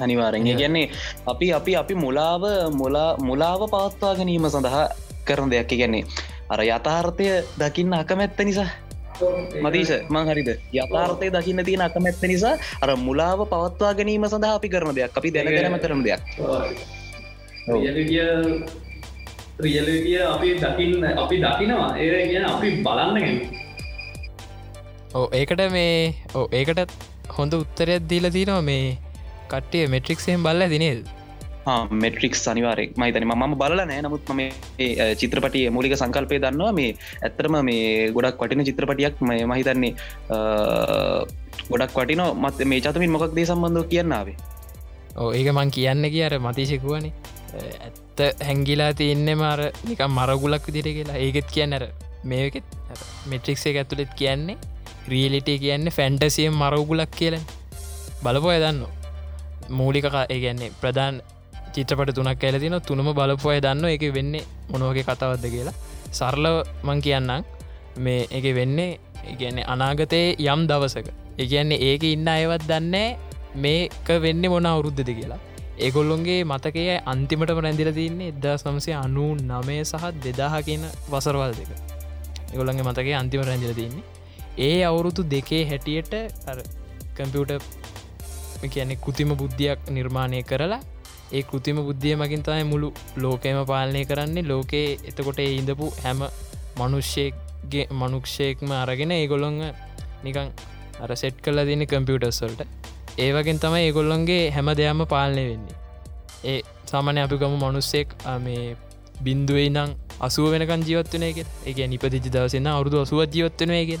[0.00, 0.90] අනිවාරෙන් ඒ කියන්නේ
[1.26, 2.44] අපි අපි අපි මුලාව
[2.74, 4.86] මුලා මුලාව පවත්වා ගැනීම සඳහා
[5.24, 5.70] කරන දෙයක්.
[5.72, 6.04] ගැන්නේ
[6.50, 7.26] අර යථාර්ථය
[7.58, 8.70] දකින්න අකමැත්ත නිසා
[9.64, 10.50] මදීශ මං හරිද?
[10.74, 15.12] යථාර්ථය දකින්න තියෙන අකමැත්ත නිසා අර මුලාව පවත්වා ගැනීම සඳහා අපි කරන දෙයක්.
[15.16, 16.20] අපි දැනගැනම කරන දෙයක්.
[17.68, 18.22] රියලිටිය
[19.60, 23.38] රියලිටිය අපි දකින්න අපි දකිනවා ඒ කියන අපි බලන්න ගැන
[25.14, 25.94] ඕ ඒකට මේ
[26.34, 26.92] ඕ ඒකට
[27.36, 28.98] හොඳ උත්තරයක් දීල තිනවා මේ
[29.50, 31.00] කට්ටිය මෙට්‍රික්සයෙන් බල්ල දිනේද
[32.02, 34.40] මෙට්‍රික් අනිවාරෙක් මහිතන ම බලල නෑ නමුත් ම
[35.20, 36.72] චිත්‍රපටිය මූලික සංකල්පය දන්නවා.
[36.72, 39.92] මේ ඇත්තරම මේ ගොඩක් වටින චිත්‍රපටියක් ම මහිතන්නේ
[40.30, 40.38] අ,
[41.70, 44.36] ගොඩක් වටින මත් මේ චතමින් මොකක් දේ සම්බන්ධව කියන්නාවේ
[45.16, 47.12] ඕ ඒක මං කියන්න කිය අර මතිශකුවනේ
[47.86, 48.18] ඇත්ත
[48.48, 51.16] හැංගිලා තියන්නේ මර නිකම් මරගුලක් විදිර කියලා.
[51.18, 51.84] ඒකෙත් කියන්න අර
[52.24, 52.64] මේකෙත්
[53.30, 54.56] මෙට්‍රික්සේ ඇතුළෙත් කියන්නේ
[55.08, 57.36] රියලිටේ කියන්නේ ෆැන්ටසියම් මරවගුලක් කියල.
[58.24, 58.84] බලපොය දන්න
[59.70, 61.20] මූලික ඒගැන්නේ ප්‍රධාන්
[61.74, 65.76] චිත්‍රපට තුනක් ඇල තින තුනම බලපොය දන්න එක වෙන්නේ මොනෝගේ කතාවත්ද කියලා.
[66.12, 67.44] සරලව මං කියන්නම්.
[67.96, 68.98] මේ එක වෙන්නේ
[69.32, 71.06] ඉගැන්නේ අනාගතයේ යම් දවසක.
[71.38, 73.08] එකන්නේ ඒක ඉන්න අයවත් දන්නේ
[73.56, 75.40] මේක වෙන්න මොන අවුරුද්ධද කියලා.
[75.78, 81.70] ඒගොල්ලොන්ගේ මතකය අන්තිමට රැඳිල තින්නේ එදදා සමසය අනු නමය සහ දෙදාහ කියන වසරවල් දෙක.
[82.54, 84.04] එගොල්ලන්ගේ මතකේ අන්තිම රැඳිල තින්නේ
[84.58, 86.14] ඒ අවුරුදු දෙකේ හැටියට
[87.16, 87.52] කම්පියුට
[88.68, 90.80] කියන්නේ කෘතිම බුද්ධියක් නිර්මාණය කරලා
[91.32, 94.44] ඒ කෘතිම බුද්ධිය මකින් තමයි මුළු ලෝකයම පාලනය කරන්නේ.
[94.44, 96.20] ලෝකයේ එතකොට ඒ ඉඳපු හැම
[96.78, 99.60] මනුෂ්‍යයගේ මනුක්ෂයෙක්ම අරගෙන ඒගොල්ොන්ග
[100.24, 100.48] නිකං
[101.00, 102.62] අර සෙට් කල්ල දින කම්පියුටර්ස්වල්ට
[103.18, 105.76] ඒවගෙන් තමයි ඒගොල්ලොන්ගේ හැම දෙයක්ම පාලනය වෙන්නේ.
[106.44, 108.76] ඒ සාමානය අපි ගම මනුස්සෙක් මේ
[109.22, 114.00] බින්දුවේ නං අසුව වෙනකන් ජීවත්වනය කිය එක නිපදිජි දවසන්න අවුදු අසුවත් ජීවත්වනය කිය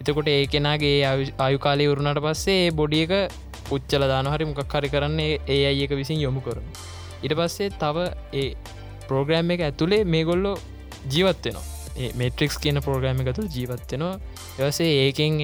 [0.00, 0.94] එතකොට ඒ කෙනගේ
[1.38, 3.12] ආයු කාලය වරුණට පස්සේ බොඩිය එක
[3.68, 6.64] පුච්චල දාන හරි මොකක් හරි කරන්නේ ඒ අයි එක විසින් යොමු කරන.
[7.22, 7.96] ඉට පස්සේ තව
[8.34, 8.48] ඒ
[9.08, 10.56] ප්‍රෝග්‍රෑම් එක ඇතුළේ මේ ගොල්ලෝ
[11.10, 14.14] ජීවත්වෙනවා මේට්‍රික්ස් කියන ප්‍රෝග්‍රෑම එකතු ජීවත්වෙනවා
[14.58, 15.38] එවසේ ඒකෙන්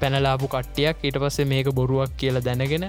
[0.00, 2.86] පැනලාපු කට්ටියක් ඊට පස්සේ මේක බොරුවක් කියලා දැනගෙන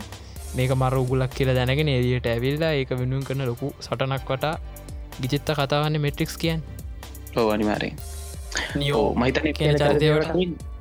[0.56, 4.56] මේක මර උගුලක් කියලා දැනගෙන එදියට ඇවිල්ලා ඒක වෙනුවෙන් කරන ලොකු සටනක් වටා
[5.22, 6.64] ගිචිත්ත කතාවන්න මෙට්‍රික්ස් කියන්
[7.48, 7.92] අනිවාරය
[8.76, 10.75] නියෝ මහිතන කියන චරිතයට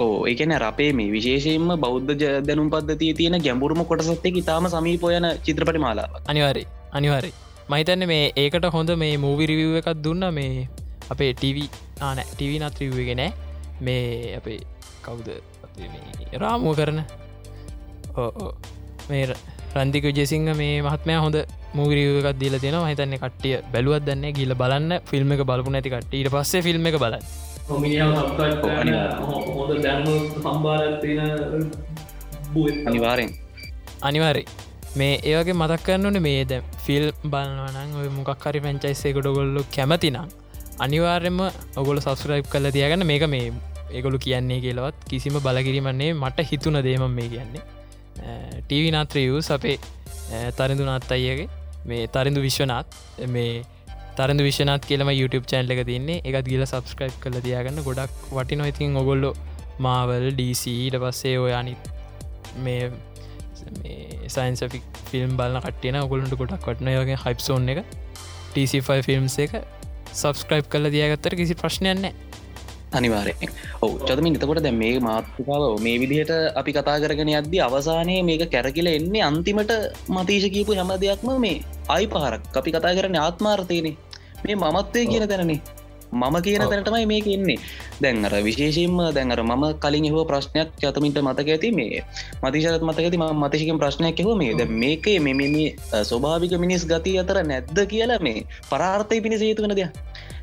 [0.00, 2.16] ඕ ඒකන අපේ මේ විශේෂයෙන්ම බෞද්ධ
[2.48, 7.32] දැනුම් පද්ධතිය තියෙන ගැඹුරුම කොටසත්තේ ඉතාම සමීපයන චිත්‍රපටි මාලාව අනිවාරි අනිවාරි
[7.68, 10.24] මහිතන්න මේ ඒකට හොඳ මේ මූවිරිවිව එකක් දුන්න.
[10.30, 10.66] මේ
[11.10, 11.58] අපේ ටව
[12.00, 13.22] ආන ටව නත්‍රීවගෙන
[13.80, 14.58] මේ අපේ
[15.04, 15.28] කවුද?
[16.34, 16.98] රාමුව කරන.
[18.16, 18.48] ඕ
[19.08, 19.22] මේ
[19.76, 21.38] රන්දික ජෙසිංහ මේ මහත්මය හොඳ
[21.74, 24.98] මූගරීවකක් දීල තියෙන හිතන්න කට්ටිය බැලුවත් දන්න ගිල බලන්න.
[25.04, 27.22] ෆිල්ම් එක බලපු නැති කට්ට ඊට පස්සේ ෆිල්ම් එක බලන්න.
[27.70, 28.64] හොමිනිියාව සබ්කට්
[29.56, 30.06] හොඳ දැන්ම
[30.44, 31.20] සම්බාරත්තින
[32.90, 33.30] අනිවාරෙන්
[34.08, 34.44] අනිවාරි
[35.00, 40.18] මේ ඒවගේ මතක් කරන්නන මේ ද ෆිල් බලනවනං ඔය මොකක්හරි පැංචයිස්සේකට ගොල්ලු කැමතිනම්
[40.86, 41.40] අනිවාර්යම
[41.80, 43.06] ඔගොල සස්්‍රයිප් කල තියගන්න.
[43.10, 43.52] මේක මේ
[43.96, 47.62] ඒගොලු කියන්නේ කියලවත් කිසිම බලකිරීමන්නේ මට හිතුන දේම මේ කියන්නේ.
[48.66, 49.76] ටීවි නාත්‍රියස් අපේ
[50.58, 51.48] තරිඳු නාත් අයගේ
[51.86, 52.86] මේ තරිඳු විශ්වනාත්
[53.34, 53.62] මේ
[54.20, 57.78] තරඳ විශ්නාත් කියලම YouTube චැන්ල එක තින්නේ එකත් ගිල සබස්ක්‍රයිප් කල තියාගන්න.
[57.88, 59.30] ගොඩක් වටිනො ඉතින් ඔගොල්ලො
[59.86, 61.84] මාවල් ඩීසිට පස්සේ ඔයානිත්
[62.64, 62.90] මේ
[64.34, 67.80] සයින්සෆික් ෆිල්ම් බලන්න කටයන ඔගොලන්ට ගොඩක් වටන යගේ හයිප්සෝන් එක.
[68.52, 69.54] ටC5 ෆිල්ම්ස් එක
[70.14, 72.12] සබස්ක්‍රයිප් කල දියගත්තර කිසි ප්‍රශ්නයන්නේ
[72.92, 73.50] අනිවාරයෙන්.
[73.82, 73.96] ඔව.
[74.06, 79.22] චතමින් එතකොට දැ මේ මාතෘකාව මේ විදිහට අපි කතා කරගෙන අද්දි අවසානයේ මේක කැරකිල එන්නේ
[79.22, 79.72] අන්තිමට
[80.10, 81.56] මතීශ කියපු හැම දෙයක්ම මේ
[81.88, 82.42] අයි පහරක්.
[82.60, 83.96] අපි කතා කරන ආත්මාර්ථයනේ.
[84.44, 85.60] මේ මමත්වය කියන තැනනේ.
[86.12, 87.58] මම කියන තැනටමයි මේක එන්නේ.
[88.02, 92.02] දැන්ර විශේෂයෙන්ම දැන්ර මම කලින් හෝ ප්‍රශ්නයක් චතමින්ට මතක ඇති මේ
[92.42, 94.54] මතිශරත් මතකති ම මතශකෙන් ප්‍රශ්නයක් හෝ මේ.
[94.58, 95.32] ද මේක මෙ
[96.02, 99.92] ස්වභාවික මිනිස් ගති අතර නැද්ද කියලා මේ පරාර්ථය පිණිස හේතු වෙන දෙයක්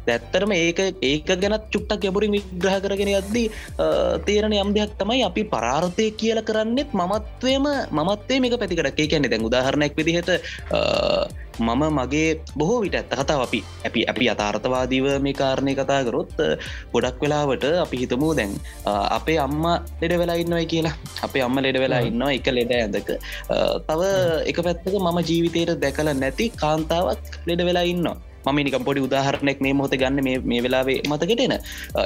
[0.07, 3.47] දැත්තරම ඒක ඒක ගැනත් චුට්ටක් ගැබුරින් විග්‍රහ කරගෙන යද්දී
[4.27, 9.49] තේරණ යම් දෙයක් තමයි අපි පරාර්ථය කියල කරන්නෙත් මමත්වයම මමත්වේ මේක පැතිකට ඒ කියන්නේ දැන්
[9.49, 10.31] උදාහරණයක් විදිහට
[11.59, 16.31] මම මගේ බොහෝ විට ඇත්ත කතාව අපි අපි අපි අතාර්ථවාදීව මේ කාරණය කතා කරොත්
[16.93, 18.53] ගොඩක් වෙලාවට අපි හිතමූ දැන්
[19.17, 19.65] අපේ අම්ම
[20.01, 20.95] ලෙඩ වෙලා ඉන්නවයි කියලා.
[21.23, 23.09] අපේ අම්ම ලෙඩ වෙලා ඉන්නවා එක ලෙඩ ඇඳක.
[23.87, 24.01] තව
[24.45, 28.17] එක පැත්තක මම ජීවිතයට දැකල නැති කාන්තාවක් ලෙඩ වෙලා ඉන්නවා
[28.47, 30.19] ම නික පොඩි උදාහරනෙක් මේ මොත ගන්න
[30.51, 31.55] මේ වෙලාවේ මතකටෙන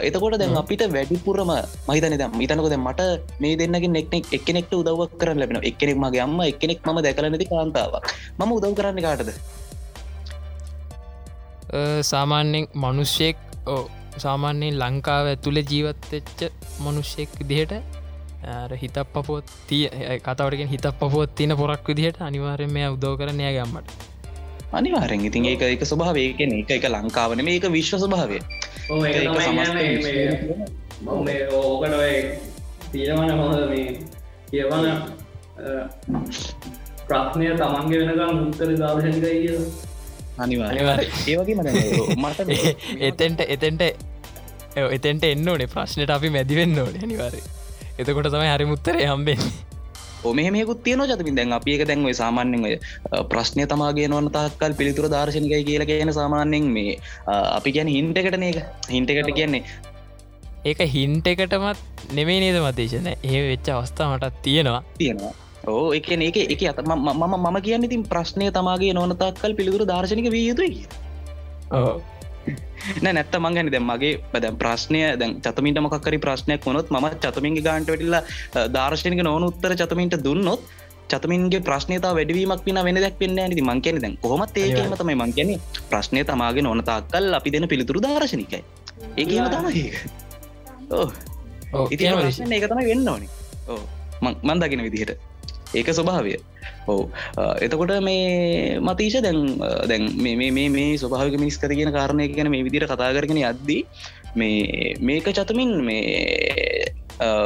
[0.08, 1.52] එතකොට දැන් අපිට වැඩිපුරම
[1.90, 3.02] මහිතන ද මිතනකොද මට
[3.42, 8.06] මේ දෙන්නගේ නෙක්නෙක් එකනෙක්ට උදවක් කරන්න ලැබෙන එකනෙක් මගේ අම්ම එකනෙක් ම දැකල නැති කාන්තාවක්.
[8.40, 9.30] මම උදව් කරන්න කාටද?
[12.04, 13.38] සාමාන්‍යෙන් මනුෂ්‍යයෙක්
[14.18, 16.40] සාමාන්‍යයෙන් ලංකාව ඇතුළේ ජීවත්වෙච්ච
[16.80, 17.74] මනුෂ්‍යයෙක් දිහට
[18.82, 19.84] හිතක් පපොත් තිය
[20.20, 24.11] කතවටගෙන් හිතක් පපොත් තින පොරක් විදිහට අනිවාරෙන් මේ උදව කරනය ගම්මට
[24.72, 28.40] අනිවාරෙන් ඉතින් ඒක එක ස්වභාව කියන එක එක ලංකාවන මේක විශ්ව ස්වභාවය.
[31.54, 31.94] ඕකට
[32.92, 33.88] තීරමන හොඳ මේ
[34.52, 34.86] කියවන
[37.08, 39.58] ප්‍රශ්නය තමන්ගේ වෙනකම් මුත්තර දර්ශනිකයි කිය
[40.38, 40.70] අනිවා
[41.28, 41.56] ඒවගේ
[42.18, 42.40] මට
[43.10, 43.84] එතෙන්ට එතෙන්ට
[44.90, 47.42] එතෙන්ට එන්න ඕනේ ප්‍රශ්නයට අපි මැදිවෙන්න ඕනේ නිවාරය
[47.98, 49.71] එතකොට තමයි හරි මුත්තරය හම්බෙන්නේ
[50.24, 52.80] මෙහමකුත් තියන ජතමින් දැන් අපික දැන්ව සාමාන්‍යෙන්
[53.30, 56.98] ප්‍රශ්නය තමාගේ නොවන තාක්කල් පිළිතුර දර්ශනකයි කියලා කියන සාමාන්‍යෙන් මේ
[57.28, 58.60] අපි ගැන හින්ටකටන එක
[58.90, 59.64] හින්ටකට කියන්නේ
[60.66, 61.80] ඒක හින්ට එකටමත්
[62.14, 64.84] නෙමේ නේද මතේශන ඒ වෙච්ච අවස්ථා මටත් තියෙනවා.
[64.98, 65.34] තියෙනවා.
[65.68, 70.30] ඕ එක ඒක එක අත මම මම කියන්න ඉතින් ප්‍රශ්නය තමාගේ නොවන තාක්කල් පිළිතුර දර්ශනක
[70.30, 70.86] විය යුතුයි
[73.04, 77.92] නෑ නැත්ත මංගනි දැම් මගේ බැදැම් ප්‍රශ්නය දැන් චතමින්ට මොකක්කරි ප්‍රශ්නයක් වොනොත් ම චතමින්ගේ ගාන්ට
[77.94, 78.24] වෙටිල්ලා
[78.68, 80.62] දර්ශනක නොවන උත්තර චතමින්ට දුන්නොත්
[81.10, 85.56] චතමින්ගේ ප්‍රශ්නතා වැඩවීමක් පින වෙන දැක් පෙන්න්න ඇති මංකෙන දැන් කොහොමත් ඒකම තමයි මංකැන
[85.90, 88.62] ප්‍රශ්නය තමාගේ නොන තාක්කල් අපි දෙන පිළිතුරු දර්ශනිකයි
[89.18, 89.84] ඒකම තමයි.
[91.90, 93.28] ඉති ඒක තමයි වෙන්න ඕනි.
[93.68, 93.82] ඕ
[94.22, 95.31] මන්දගෙන විදිහට
[95.74, 96.38] ඒක ස්වභාවය.
[96.88, 97.04] ඔවු.
[97.62, 99.42] එතකොට මේ මතීශ දැන්
[99.88, 103.84] දැන් මේ මේ ස්වභාවික මිනිස් කර කියන කාරණය ගැන මේ විදිර කතා කරගෙන අද්දී
[104.36, 106.92] මේ මේක චතමින් මේ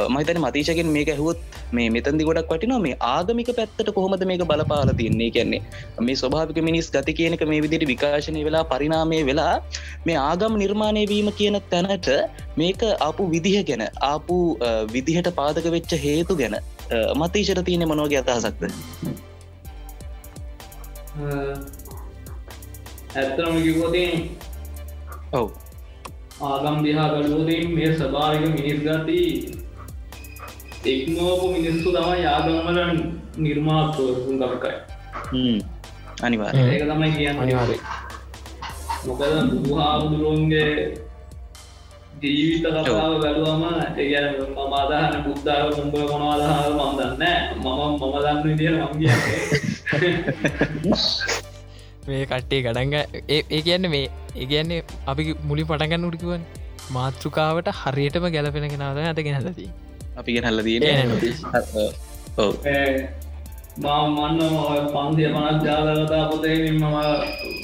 [0.08, 1.40] මහිතන මතීශකෙන් මේක ඇහුවොත්
[1.72, 5.60] මේ මෙතන්දි ගොඩක් වටිනවා මේ ආගමික පැත්තට කොහොමද මේක බලපාල තින්නේ කියන්නේ
[6.00, 9.54] මේ ස්වභාවික මිනිස් ගති කියනක මේ විදිට විකාශනය වෙලා පරිනාමය වෙලා
[10.06, 12.08] මේ ආගම් නිර්මාණය වීම කියන තැනට
[12.56, 14.38] මේක ආපු විදිහ ගැන ආපු
[14.94, 16.56] විදිහට පාදක වෙච්ච හේතු ගැන
[17.20, 18.62] මතීශර තියෙන මනෝගේ අදහසක්ද?
[23.16, 24.12] ඇත්තනම කිවතින්
[25.32, 25.48] ඔව්.
[26.40, 29.20] ආගම් දිහා බලෝතින් මේ ස්භාවික මිනිස් ගති
[30.86, 32.78] එක්මෝපු මිනිස්සු තමයි ආගම්වල
[33.38, 34.74] නිර්මාත්තුවරුන් දරකයි
[36.22, 37.40] අනිවාර ඒක තමයි කියන්න.
[37.42, 37.78] අනිවාරය
[39.06, 40.70] මොකද බුදුහාමුදුරුවන්ගේ
[42.22, 43.64] ජීවිත කතාව බැලුවම
[43.96, 47.24] ඒගැන මම අදහන බුද්ධාව මුම්බ මොනවාදහාව මම දන්න
[47.56, 49.30] මම මම දන්න විදිර කියන්නේ.
[52.06, 52.94] මේ කට්ටේ ගඩංග
[53.28, 56.42] ඒ කියන්න මේ ඒ කියන්නේ අපි මුලි පටගන්න උඩිකුවන්
[56.90, 59.70] මාතෘකාවට හරියටම ගැලපෙන කෙනාව ඇතගෙන හලදී
[60.16, 61.10] අපි ගෙන හල්ල දන
[62.38, 62.52] ඔව්.
[63.78, 64.40] මා මන්න
[64.92, 66.86] පන්දිය පනත් ජාලකතා පොතේ මම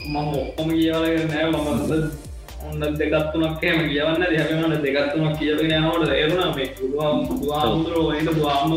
[0.08, 1.46] මම ඔක්කොම කියවල නෑ.
[1.50, 2.31] මම
[2.62, 8.70] ඔන්න දෙගත්තුනක් එම කියවන්න දෙහමට දෙගත්තුමක් කියල නවට ඒරුණ මේ පුවාමුදුරෝ වයිට පුවාම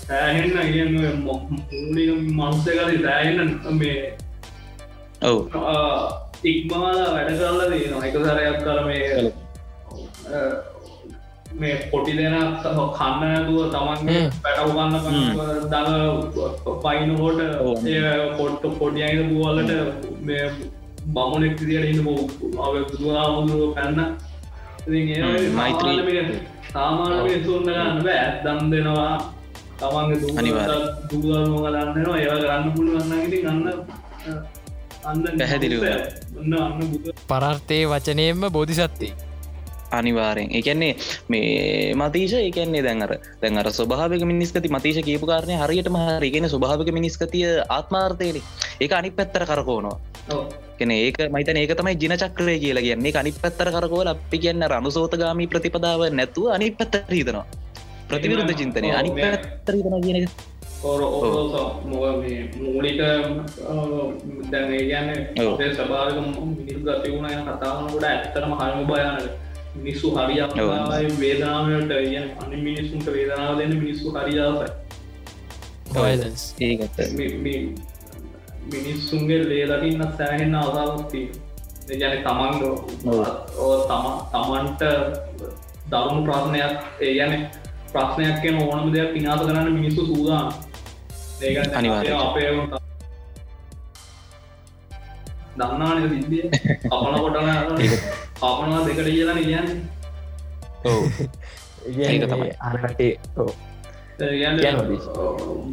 [0.00, 3.40] සෑහෙන්න කියන්න මූලි මන්සකලි සෑහෙන්න
[3.78, 3.98] මේ
[5.22, 5.38] ඔව්.
[6.44, 8.06] ඉක්මාලා වැඩ කරලා තියෙනවා.
[8.06, 9.02] එක සරයක් කර මේ
[11.54, 14.94] මේ පොටි දෙන කන්න ඇතුව තමන්ගේ පැටවගන්න
[15.70, 15.92] දඟ
[16.82, 17.40] පයිනහෝට
[18.38, 19.70] පොට්ට පොඩියයින පුවල්ලට
[20.20, 20.44] මේ
[21.06, 24.16] බමුණෙක් දියට ඉන්න බුදුහාමුදුරුව පැන්න.
[25.52, 26.24] මෛත්‍රී
[26.70, 28.26] සාමානය සුන්න ගන්න බෑ.
[28.44, 29.14] දම් දෙනවා.
[29.78, 30.78] තමන්ගේ අනිවාර්ය.
[31.10, 33.68] දුදල්ම ගලන්නවා ඒව ගන්න පුළුවන්නගට ගන්න
[35.04, 35.84] අන්න පැහැදිලිව.
[36.36, 39.12] ඔන්න අන්න බුදු පරර්ථය වචනයෙන්ම බෝධිසත්ති
[39.92, 40.92] අනිවාරෙන් එකන්නේ
[41.28, 48.42] මේ මතීශ එකන්නේ දැන්ර දැන්ර ස්වභාවක මිනිස්කති මතීශ කියපු කාරණය හරියටම හරිගෙන ස්වභාවක මිනිස්කතිය ආත්මාර්ථයන.
[48.80, 50.13] ඒ අනි පැත්තර කරකෝනවා
[50.78, 53.14] කෙන ඒක මයිතන ඒක තමයි ජින චක්‍රය කියලා කියන්නේ.
[53.16, 57.46] අනි පැත්තර කරකෝල අපි කියන්න රනුසෝතගාමී ප්‍රතිපදාව නැතුව අනි පැත්ත රීතනවා
[58.08, 58.88] ප්‍රතිවිරුද්ධ චින්තනය.
[58.92, 60.28] අනි පැත්තරීතන කියන එක.
[60.82, 61.00] ඔර
[62.58, 62.98] මූලික
[64.50, 65.08] දැන් ගැන
[65.40, 65.54] ඔව්.
[65.72, 66.16] සභාවක
[66.50, 69.44] මිනිස් ගතිවුණ යන කතාවනකොට ඇත්තරම හරම භයනට
[69.76, 74.68] මිනිස්සු හරියායි වේදාමට යන අනි මිනිස්සුන්ට වේදනාව දෙන්න මිනිස්සු හරියාවයි
[75.94, 76.42] වයලන්ස්
[78.66, 81.26] මිනිස්සුන්ගේ ලේදකින්න සෑහෙන්න අවසාවස්තිී
[81.92, 82.62] ජන තමන්ග
[83.58, 84.82] ඕ තම තමන්ට
[85.88, 87.34] දරුණු ප්‍රශ්නයක් ඒ ගැන
[87.92, 90.48] ප්‍රශ්නයක් කියන ඕනම දෙයක් පිනාත කරන්න මිනිස්සු සූදාන
[91.40, 91.58] ඒක.
[92.18, 92.50] අපේ
[95.56, 96.44] දන්නානක සිද්ධිය
[96.90, 97.48] අපන කොටන
[98.42, 99.68] අපනවා දෙකට කියලා කියන්න
[100.84, 101.04] ඔව්.
[102.04, 102.50] ඒක තමයි.
[102.60, 103.73] අරටේ කියන්න
[104.88, 105.06] බීස්.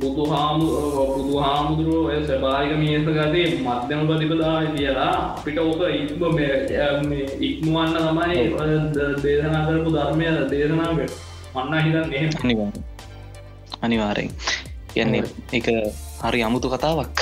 [0.02, 0.66] බුදු හාමු
[1.14, 6.24] බුදු හාමුදුරුව ඔය සභාරික මියස ගතේ මධ්‍යම ප්‍රතිපදා කියලා අපිට ඕක ඉක්ම
[7.40, 8.40] ඉක්මුවන්න තමයි
[9.24, 11.14] දේශනා කරපු ධර්මය දේශනාවට
[11.56, 12.30] මන්න හිතන් එහෙම.
[12.44, 12.72] අනිවා
[13.82, 14.30] අනිවාරෙන්
[14.94, 15.24] කියන්නේ
[15.54, 15.68] එක
[16.22, 17.14] හරි අමුතු කතාවක්.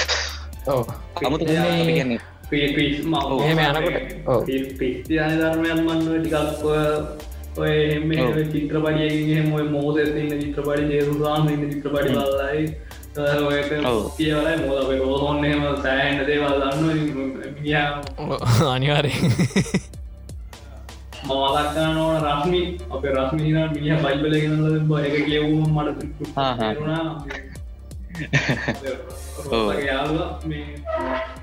[1.26, 2.20] අමුතු කියන්නේ.
[2.50, 3.14] පිස් ම
[3.44, 3.98] එහෙම යනකොට.
[4.26, 4.42] ඔව්.
[4.80, 7.29] පිස්තියාන ධර්මයන් මන්නුව ටිකක්
[7.62, 8.36] ඔය එම ඔව්.
[8.54, 12.64] චිත්‍රපටියගෙන් ඔය මෝසෙසින්න චිත්‍රපටි ජේරුසාන් ඉන්න චිත්‍රපටි බල්ලයි.
[14.18, 16.84] කියවලයි මොද අප රෝහොන්නේම සෑහන්ට දේවල් දන්න
[17.62, 17.76] මිය
[18.74, 19.14] අනිවාරය
[21.28, 22.62] මවදක්කා නොන රශ්මි
[22.96, 26.00] අප රශ්මින මිය බයිබලගෙනල බ එක කියවූ මට
[26.38, 26.74] හා හා.
[29.52, 29.68] ඔව්.
[29.88, 30.68] යාල මේ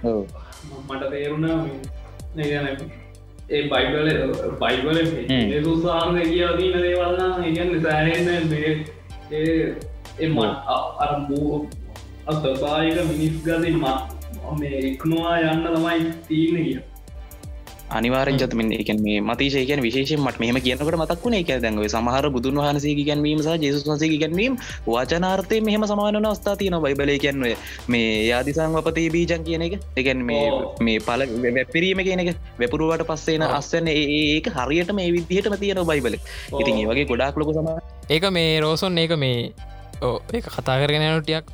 [0.04, 0.22] ඔව්
[0.88, 1.58] මට තේරුණා
[2.36, 2.66] මේ ගැන
[3.48, 4.08] ඒ බයිබල
[4.60, 5.64] බයිබල හ්ම්.
[5.64, 8.54] සුසාන්ද කියදීන දේවල්න්න ඉගන්න සෑහෙන්න
[9.32, 9.76] ඒ
[10.20, 10.36] එම
[10.98, 11.68] අරබූ
[12.26, 13.98] අස්වපායක මිනිස් ගතින් මත්
[14.58, 16.78] මේ එක්නවා යන්න තමයි තීන කිය
[17.90, 21.40] අනිවාරෙන් ජතමින් එකන් මේ මතිශය කියන විශේෂ මට මෙහම කියනකට මතක් වුණේ.
[21.40, 24.56] එක දැන්ව සමහර බුදුන් වහන්සේ ගැන්වීම සහ ජෙසු වන්සේ ගැන්වීම
[24.86, 27.44] වචනාර්ථය මෙහම සමානන අවස්ථා තියන බයිබල කියන්ව
[27.88, 29.78] මේ යාදිසං වපතේ බීජන් කියන එක.
[29.96, 30.44] එකන් මේ.
[30.80, 32.34] මේ පල වැපිරීම කියන එක.
[32.58, 33.46] වැපුරුවට පස්සේන.
[33.52, 36.18] අස්සන ඒක හරියට මේ විදිහටම තියෙන බයිබල.
[36.54, 37.68] ඉතින් ඒ වගේ ගොඩාක් ලොක සම
[38.08, 39.52] ඒක මේ රෝසොන් ඒක මේ
[40.02, 41.46] ඕ ඒ කතා කරගෙන යනටියක්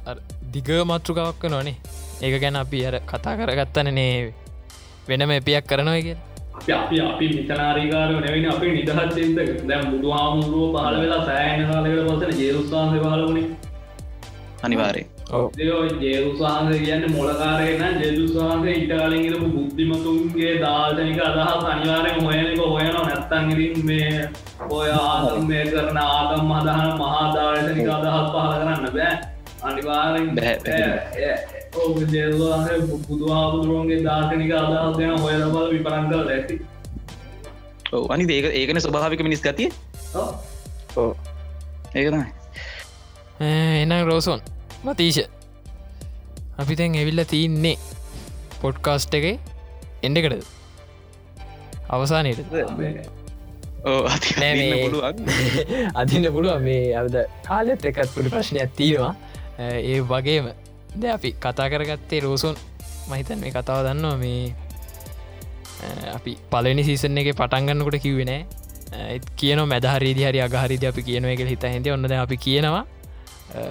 [0.52, 1.76] දිග මතෘකාවක් නොනේ
[2.20, 4.32] ඒක ගැන අපි අර කතා කරගත්තන නේ
[5.08, 6.16] වෙනම එපියක් කරනවා කිය
[6.56, 12.04] අපි අපි අපි මිතනාරිකාරය නැවෙන අපි නිදහත් චින්ත දැම් බුදු හාමුදුරුව පහල වෙලා සෑන කාලකට
[12.10, 13.46] පසන ජේරුස්වාන්ස පහලුණේ
[14.62, 15.02] අනිවාරය
[16.02, 24.28] ජේරුස්වාන්ස කියන්න මොලකාරයන ජෙදුස්වාන්ස ඉටකාලින් ඉරපු බුද්ධිමතුන්ගේ දාර්ශනික අදහස් අනිවාරය හොයනක හොයන නැත්තංගරින් මේ
[24.70, 29.12] ඔය ආගම් මේ කරන ආගම් අදහන මහා දාර්ශනික අදහස් පහල කරන්න බෑ.
[29.64, 32.68] අනිවාරෙන් බැහැ, ජේවාස
[33.02, 36.56] බුදුහාමුදුරුවන්ගේ දාර්ශනික අදහස් දෙන හොයලබල විපරන් කල ඇති.
[37.92, 39.70] ඔව් අනි ඒක ඒකන ස්වභාවික මිනිස් ගතිය?
[40.96, 41.16] ඕ
[41.94, 42.24] ඒකතයි
[43.82, 44.40] එනම් රෝසොන්
[44.84, 45.22] මතීශ
[46.58, 47.76] අපි තැන් ඇවිල්ල තියන්නේ
[48.60, 49.26] පොඩ්කාස්ට් එක
[50.02, 50.44] එන්ඩකටද
[51.88, 52.40] අවසානයට
[55.94, 56.94] අදින්න පුළුව මේ.
[56.94, 59.14] අද කාලෙත් එකත් පුඩි ප්‍රශ්නයක් තියෙනවා.
[59.58, 60.52] ඒ වගේම
[60.94, 62.56] ද අපි කතා කරගත්තේ රෝසුන්.
[63.08, 64.54] මහිතන් මේ කතාව දන්නවා මේ
[65.80, 65.86] අ,
[66.16, 68.40] අපි පලනි සීසන එක පටන්ගන්නකොට කිව්වෙනෑ
[69.08, 72.84] ඒත් කියන මැදහරිදි හරි අගහරිද අපි කියන එක හිත හිද ඔන්නද අපි කියනවා.
[73.54, 73.62] අ,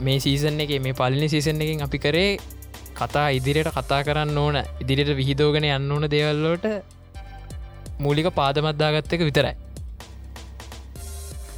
[0.00, 2.30] මේ සීසන් එක මේ පලිනි සීසන් එකින් අපි කරේ
[2.94, 4.56] කතා ඉදිරියට කතා කරන්න ඕන.
[4.82, 6.66] ඉදිරියට විහිදෝගෙන යන්න ඕන දේවල්ලෝට
[7.98, 9.54] මූලික පාදමත්දාගත්ත එක විතරයි.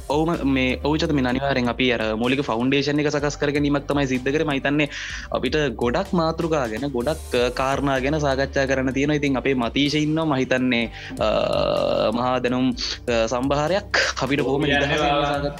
[0.09, 4.29] ඔවම මේ ඔවචත මේ අනිවාරෙන් අපි අර මූලික ෆෞන්ඩේෂන් එක සකස් කර ගැනීමක් තමයි සිද්ධ
[4.29, 4.43] කර.
[4.45, 4.89] මහිතන්නේ
[5.31, 10.85] අපිට ගොඩක් මාතෘකා ගැන ගොඩක් කාරණා ගැන සාකච්ඡා කරන තියෙන ඉතින් අපේ මතීශ ඉන්න මහිතන්නේ
[12.13, 12.67] මහා දැනුම්
[13.27, 15.53] සම්භාරයක් අපිට බොහොම කියන්න නිදහස බෑ.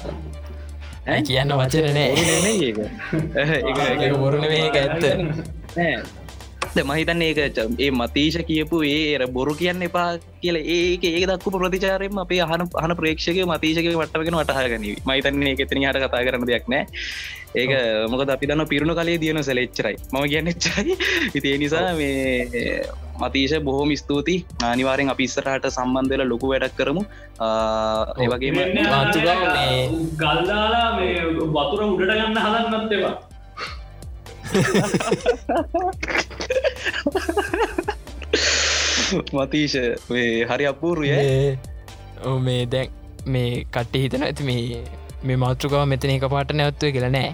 [1.08, 2.10] ඇ කියන්න වචන නෑ.
[2.60, 2.80] ඒක.
[4.22, 5.04] බොරුණ මේක ඇත්ත
[6.84, 7.38] මහිතන්න ඒක
[7.80, 10.58] ඒ මතීශ කියපු ඒ බොරු කියන්න එපා කියල.
[10.58, 16.04] ඒක ඒක දක්කු ප්‍රතිචාරයෙන් අපේ අහන අහන ප්‍රේක්ෂක මතීශක වටගෙන වටහගන මහිතන්නේ එක එතන හට
[16.04, 16.86] කතා කරන දෙයක් නෑ.
[17.56, 17.70] ඒක
[18.10, 20.98] මොකද අපි දන්න පිරුණු කලේ දියන සැලෙච්චරයි මම කියන්න එච්චයි
[21.34, 22.84] ඉතිේ නිසා මේ
[23.22, 27.06] මතීශ බොහෝම ස්තුති අනිවාරෙන් අපි ඉස්සරහට සම්බන්ධල ලොකු වැඩක් කරමු.
[28.20, 28.56] ඒ වගේම
[28.90, 31.24] මාතෘකාව මේ- ගල්දාලා මේ
[31.56, 32.92] වතුර උඩට ගන්න හදන්නත්
[39.14, 39.78] එවා මතීශ
[40.10, 41.10] වේ හරි අපූරුය
[42.24, 42.90] ඕ මේ දැන්
[43.28, 44.84] මේ කට්ටි හිතන ඇති මේ
[45.24, 47.30] මේ මාතෘකාව මෙතන එක පාට නැවත්වය කියලා නෑ.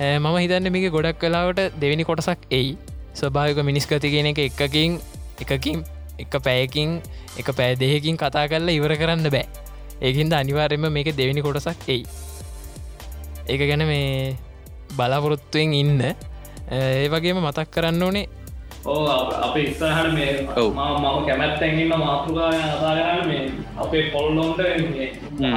[0.00, 2.70] ඈ මම හිතන්න මේක ගොඩක් කලාවට දෙවිනි කොටසක් එයි.
[3.14, 4.98] ස්වභාවික මිනිස්කති කියන එක එකකින්
[5.44, 5.84] එකකින්
[6.18, 6.90] එක පෑයකින්
[7.38, 9.46] එක පෑදෙහකින් කතා කරලා ඉවර කරන්න බෑ.
[10.00, 12.04] ඒකින්ද අනිවාර්යම මේක දෙවිනි කොටසක් එයි.
[13.48, 14.36] ඒක ගැන මේ
[14.96, 16.00] බලාපොරොත්තුවෙන් ඉන්න.
[16.72, 18.26] ඒ වගේම මතක් කරන්න ඕනේ
[18.84, 19.06] ඕ
[19.38, 23.42] අප ඉස්සරහට මේ මම කැමැත්තැගන්න මාතෘකාව අතාරන්න මේ
[23.78, 25.50] අපේ පොල්ලොන්ට ගහගන්න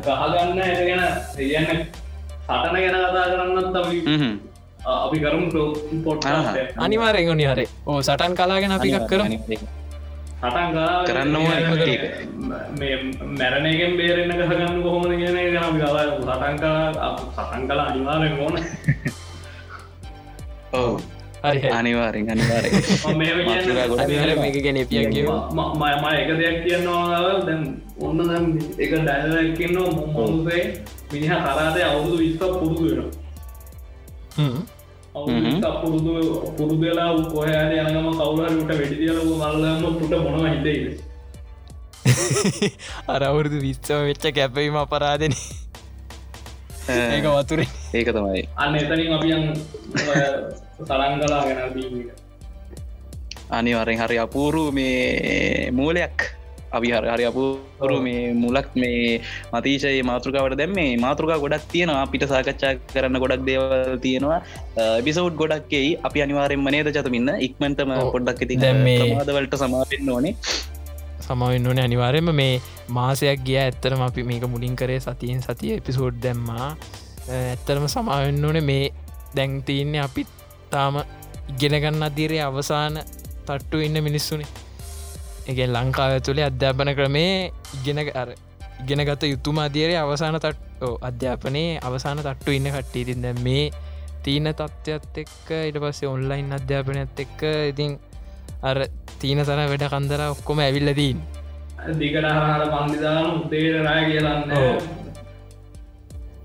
[0.00, 1.02] ගහගන්න ඇ ගැන
[1.36, 1.68] කියන්න
[2.48, 4.34] සටන ගැන කතා කරන්නත් අපි හ්ම්.
[4.96, 5.46] අපි කරමු
[6.04, 6.22] පොට්.
[6.78, 9.26] අනිවාරෙන් නිහරේ ඕ සටන් කලාගෙන අපි එකක් කරම.
[10.42, 12.02] සටන් කරා කරන්න ඕන මේ- ඒක.
[12.78, 12.94] මේ
[13.32, 16.22] මැරණයකෙන් බේරෙන්න්න ගහගන්න කොහොමද කියන එක ගැන අපි කතා කරමු.
[16.28, 18.54] සටන් කලා සටන් කලා අනිවාරෙන් ඕන.
[20.74, 20.92] ඔව.
[20.92, 22.64] හරි අනිවාරෙන් මම අනිවාර
[24.38, 27.62] මේක ගැන පිය කිය ම ම එක දෙයක් කියන්නවා දැන්
[27.98, 28.46] ඔන්න දැන්
[28.78, 29.76] එක ඩැලක්කන්න
[30.08, 30.62] මොමුසේ
[31.12, 32.84] මිනිහ කරාද අවුදු විස්ස පුරුදු
[35.14, 36.12] වෙන පුරුදු
[36.56, 40.80] පුරුදලා කොහයාද යනම කවුලට වැඩිදිියලක මල්ලම පුට මොනව හිතේ
[43.08, 45.34] අරවුරුදු විස්සම වෙච්ච කැපවීම අපරාධන
[46.88, 48.48] ඒක වතුරේ ඒක තමයි.
[48.56, 49.54] අන්න එතනින් අපියන්
[50.86, 52.22] සලන් කලා ගැන බීමට
[53.50, 56.22] අනිවාරෙන් හරි අපූරු මේ මූලයක්.
[56.72, 59.20] අපි හර හරි අපූරු මේ මුලක් මේ
[59.54, 62.02] මතිශයේ මාතෘකාවට දැම් මේ මාතෘකා ගොඩක් තියෙනවා.
[62.02, 64.42] අපිට සාකච්ඡා කරන්න ගොඩක් දේවල් තියෙනවා.
[65.04, 67.28] බිසවුඩ් ගොඩක්කෙයි අපි අනිවාරෙන් නේද චතුමින්න?
[67.28, 68.10] ඉක්මටම.
[68.10, 70.34] පොඩ්ඩක් ඉති දැන් මේ- ප්‍රමාදවලට සමාපෙන්න්න ඕනේ
[71.22, 73.58] සමවෙන්න ඕන අනිවාරයම මේ මාසයක් ගිය.
[73.58, 76.68] ඇත්තරම අපි මේක මුලින් කරේ සතියෙන් සතිය එපිසෝඩ් දැම්මා.
[77.30, 78.84] ඇත්තරම සමාවෙන්න ඕන මේ
[79.36, 80.30] දැන්තියන්නේ අපිත්
[80.70, 81.02] තාම
[81.52, 83.00] ඉගෙනගන්න අදීරේ අවසාන
[83.46, 84.50] තට්ටු ඉන්න මිනිස්සුනේ.
[85.44, 88.28] එක ලංකාව තුළේ අධ්‍යාපන ක්‍රමේ ඉගෙන අර
[88.82, 93.64] ඉගෙන ගත යුතුම අධියරේ අවසාන තට්ටෝ අධ්‍යාපනයේ අවසාන තට්ටු ඉන්න කට්ටී තින්න මේ
[94.22, 97.98] තීන තත්ත්වත් එක්ක ඉට පස්සේ ඔන්ලයින් අධ්‍යාපනයත් එක්ක ඉතින්
[98.62, 98.78] අර
[99.18, 101.22] තීන තර වැඩ කන්දර ඔක්කොම ඇවිල්ලදීන්
[101.92, 103.26] දිකට හරහට පන්දිදාන
[103.82, 104.42] රෑ කියලන්න.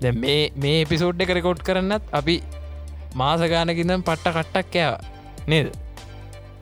[0.02, 2.36] දැ මේ මේ එපිසෝඩ් එක රෙකෝඩ් කරන්නත් අපි
[3.14, 4.94] මාසගානකිදම් පට්ට කට්ටක් කෑව
[5.46, 5.68] නේද?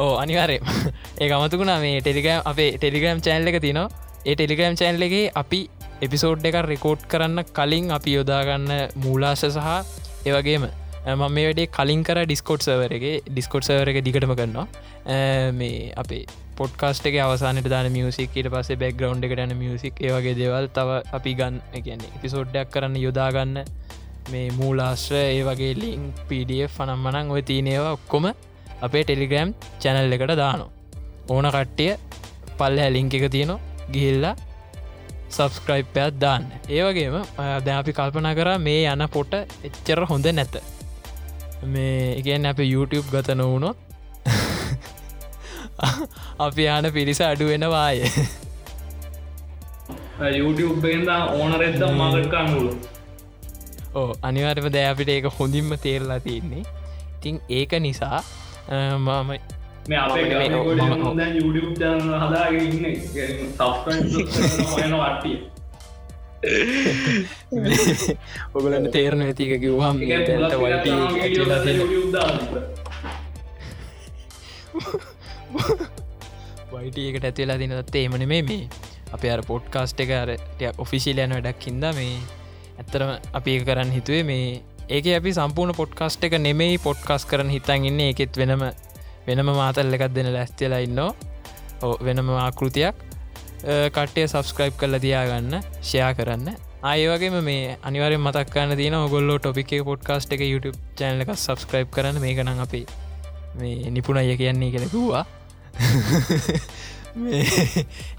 [0.00, 0.56] ඕ අනිවාරය
[1.20, 3.88] ඒ අමතුකුණා මේ ටෙලිගම් අපේ ටෙලිග්‍රම් චෑන්ල එක තිනවා
[4.24, 5.60] ඒ ටෙලිග්‍රම් චෑන්ල එකේ අපි
[6.00, 8.68] එපිසෝඩ් එක රෙකෝඩ් කරන්න කලින් අපි යොදාගන්න
[9.04, 9.68] මූලාශ සහ
[10.26, 10.64] ඒවගේම
[11.08, 14.66] මම මේ වැඩේ කලින් කර ඩිස්කෝට් සවරගේ ඩිස්කෝට් සවර එක දිගටම කරනවා.
[15.06, 15.16] අ,
[15.52, 16.24] මේ අපේ
[16.56, 21.32] පොඩ්කාස්ට එක අවසානට දාන මියසික් ඊට පස්සේ බැක්ග්‍රවන්් එකට යන මියසික් ඒවගේ දේවල් තව අපි
[21.34, 23.56] ගන්න කියන්නේ එපිසෝඩ්ඩයක් කරන්න යොදාගන්න
[24.32, 28.28] මේ මූලාශ්‍ර ඒ වගේ ලිංක් පඩF අනම්මනං ඔය තියනේවා ඔක්කොම
[28.82, 29.50] අපේ ටෙලිග්‍රම්
[29.82, 30.66] චැනල් එකට දානො
[31.28, 31.92] ඕන කට්ටිය
[32.58, 33.60] පල්ල හැලිංක එක තියනවා.
[33.92, 34.34] ගිහිල්ලා
[35.30, 36.44] සබස්ක්‍රයිප්පයක් දාන්න.
[36.68, 37.16] ඒවගේම
[37.64, 39.32] දැ අපි කල්පනා කර මේ යන පොට
[39.68, 40.54] එච්චර හොඳ නැත.
[41.72, 43.76] මේ එකන් අප YouTube ගත නොවුණොත්
[46.46, 47.98] අපි යන පිරිස අඩුවෙනවාය
[50.38, 52.72] YouTube බෙන්ද ඕනරෙද්ද මගට කන්නුලු
[53.94, 56.64] ඕ අනිවාර්ම දෑ අපිට ඒක හොඳින්ම තේරලා තියන්නේ.
[57.16, 58.18] ඉතිං ඒක නිසා
[58.68, 59.40] මම
[59.88, 60.24] මේ අපේ
[61.36, 61.74] YouTube
[62.22, 62.84] හදාගෙන ඉන්න
[64.96, 65.38] වට්ටිය
[68.54, 70.86] ඔගලන්න තේරණ ඇතික කිව්වාම් තැන්ට වයිට
[76.98, 78.68] ඇතිලා ඇතිලා තින තේමන මේ මේ
[79.12, 82.18] අප අර පොඩ්කාස්ට එක අරටයක් ඔෆිසිිලයන වැඩක් හිද මේ
[82.78, 84.62] ඇත්තරම අපි කරන්න හිතුවේ මේ
[84.96, 88.00] ඒක අපි සම්පූර්ණ පොඩ්කාස්ට එක නෙමෙයි පොඩ්කාස් කරන හිතන් ඉන්න.
[88.12, 88.64] එකෙත් වෙනම
[89.26, 90.98] වෙනම මාතල් එකක් දෙන ලැස්තිලා ඉන්න
[92.06, 92.96] වෙනම ආකෘතියක්.
[93.96, 96.48] කට්ටය සබස්ක්‍රයිබ් කල්ල තියාගන්න ෂයා කරන්න.
[96.90, 102.34] අයවගේම මේ අනිවර මතක්කන්න තියන ඔගොල්ලෝ ටොපික පොඩ්කාස්ට එක YouTube චැනල එක සබස්ක්‍රයිබ් කරන මේ
[102.38, 102.82] කනම් අපි
[103.60, 105.24] මේ නිපුණ අය කියන්නේ කෙනෙකුවා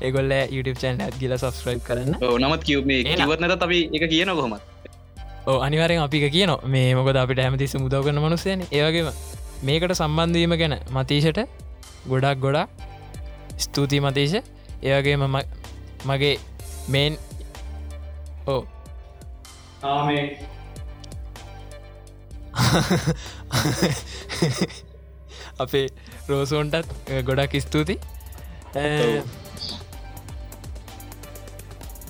[0.06, 2.14] ඒගොල්ල YouTube චැනල ඇත්ගිල සබස්ක්‍රයිබ් කරන්න.
[2.44, 3.26] නමත් කිව මේ එහෙනම්.
[3.28, 4.62] කිවත් නැත අපි එක කියන කොහොමත්
[5.48, 8.66] අනිවරෙන් අපි කියන මේ මොකද අපිට හැමතිස්ස මුදව කරන මනුස්සයන.
[8.72, 9.12] ඒවගේම
[9.64, 11.48] මේකට සම්බන්ධීම ගැන මතීෂට
[12.08, 12.70] ගොඩක් ගොඩක්
[13.58, 14.44] ස්තුතියි මතීෂ.
[14.84, 15.22] ඒවගේම
[16.06, 16.40] මගේ
[16.88, 17.18] මේන්
[18.48, 18.68] ඕ
[19.84, 20.48] ආමේ.
[25.60, 25.88] අපේ
[26.28, 26.88] රෝසෝන්ටත්
[27.26, 28.00] ගොඩක් ස්තුති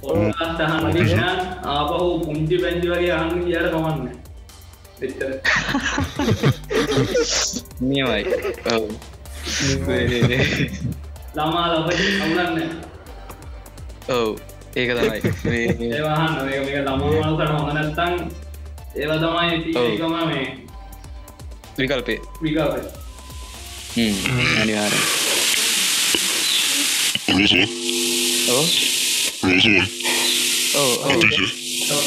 [0.04, 0.32] ඔහන්
[1.66, 4.00] ආපහු පුංචි පැංචි වගේ අන්න කියට කමන්න.
[5.02, 5.32] එච්චර.
[7.82, 8.24] නියමයි.
[8.68, 8.84] ඔව්.
[11.36, 11.90] ළමා ලබ
[12.22, 12.72] අමුණන්න
[14.10, 14.30] ඔව්.
[14.76, 15.20] ඒක තමයි.
[15.44, 18.14] මේ- ඒවාහන්න මේ මේ ළමාමනසට හොඳ නැත්තං
[18.96, 19.88] ඒව තමයි ඔව්.
[19.88, 20.46] තිකම මේ
[21.78, 22.20] විකල්පේ
[29.44, 29.88] විකාප හ්ම්, අනිවාර්යෙන්.
[30.76, 31.20] ඔව් ඔව්
[31.92, 32.06] ඔව්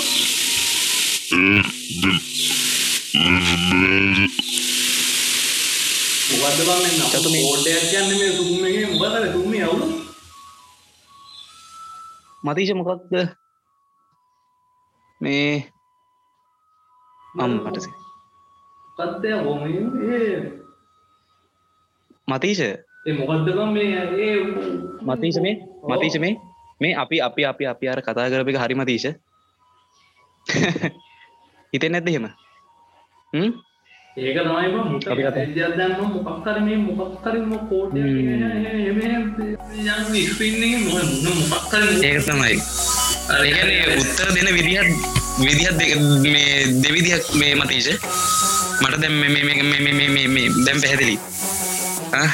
[6.32, 9.87] මොකද බන්න චතු මේ- ෝඩයක් කියන්න මේ තුම්මගේ මොකතර තුම්ම අවුලු
[12.45, 13.12] මතීෂ මොකක්ද
[15.20, 15.53] මේ
[17.37, 17.78] අම්මට
[18.99, 19.61] පත්තය හොම
[20.09, 20.35] ඒ
[22.28, 22.61] මතීෂ
[23.18, 23.89] මොකක්දකම් මේ
[24.20, 24.37] ඒ
[25.07, 25.55] මතීෂ මේ
[25.91, 26.35] මතීෂ මේ
[26.85, 29.07] මේ අපි අපි අපි අපි අර කතා කරප එක හරි මතීෂ
[31.72, 32.26] හිතෙන් නැද්ද එහෙම?
[33.32, 33.51] හ්ම්?
[34.16, 37.97] ඒක ඇදන්න මොකක්කර මේ මොකක්කරම කෝඩ
[41.51, 42.55] මොකක්කර ඒක තමයි.
[43.49, 44.89] ඒකනේ උත්තර දෙන විදිහත්
[45.41, 45.78] විදිහත්
[46.24, 46.53] මේ
[46.85, 47.89] දෙවිදිහක් මේ මතීෂ
[48.82, 51.16] මට දැම් මේ දැම් පැහැදිලි.
[52.14, 52.30] ආ?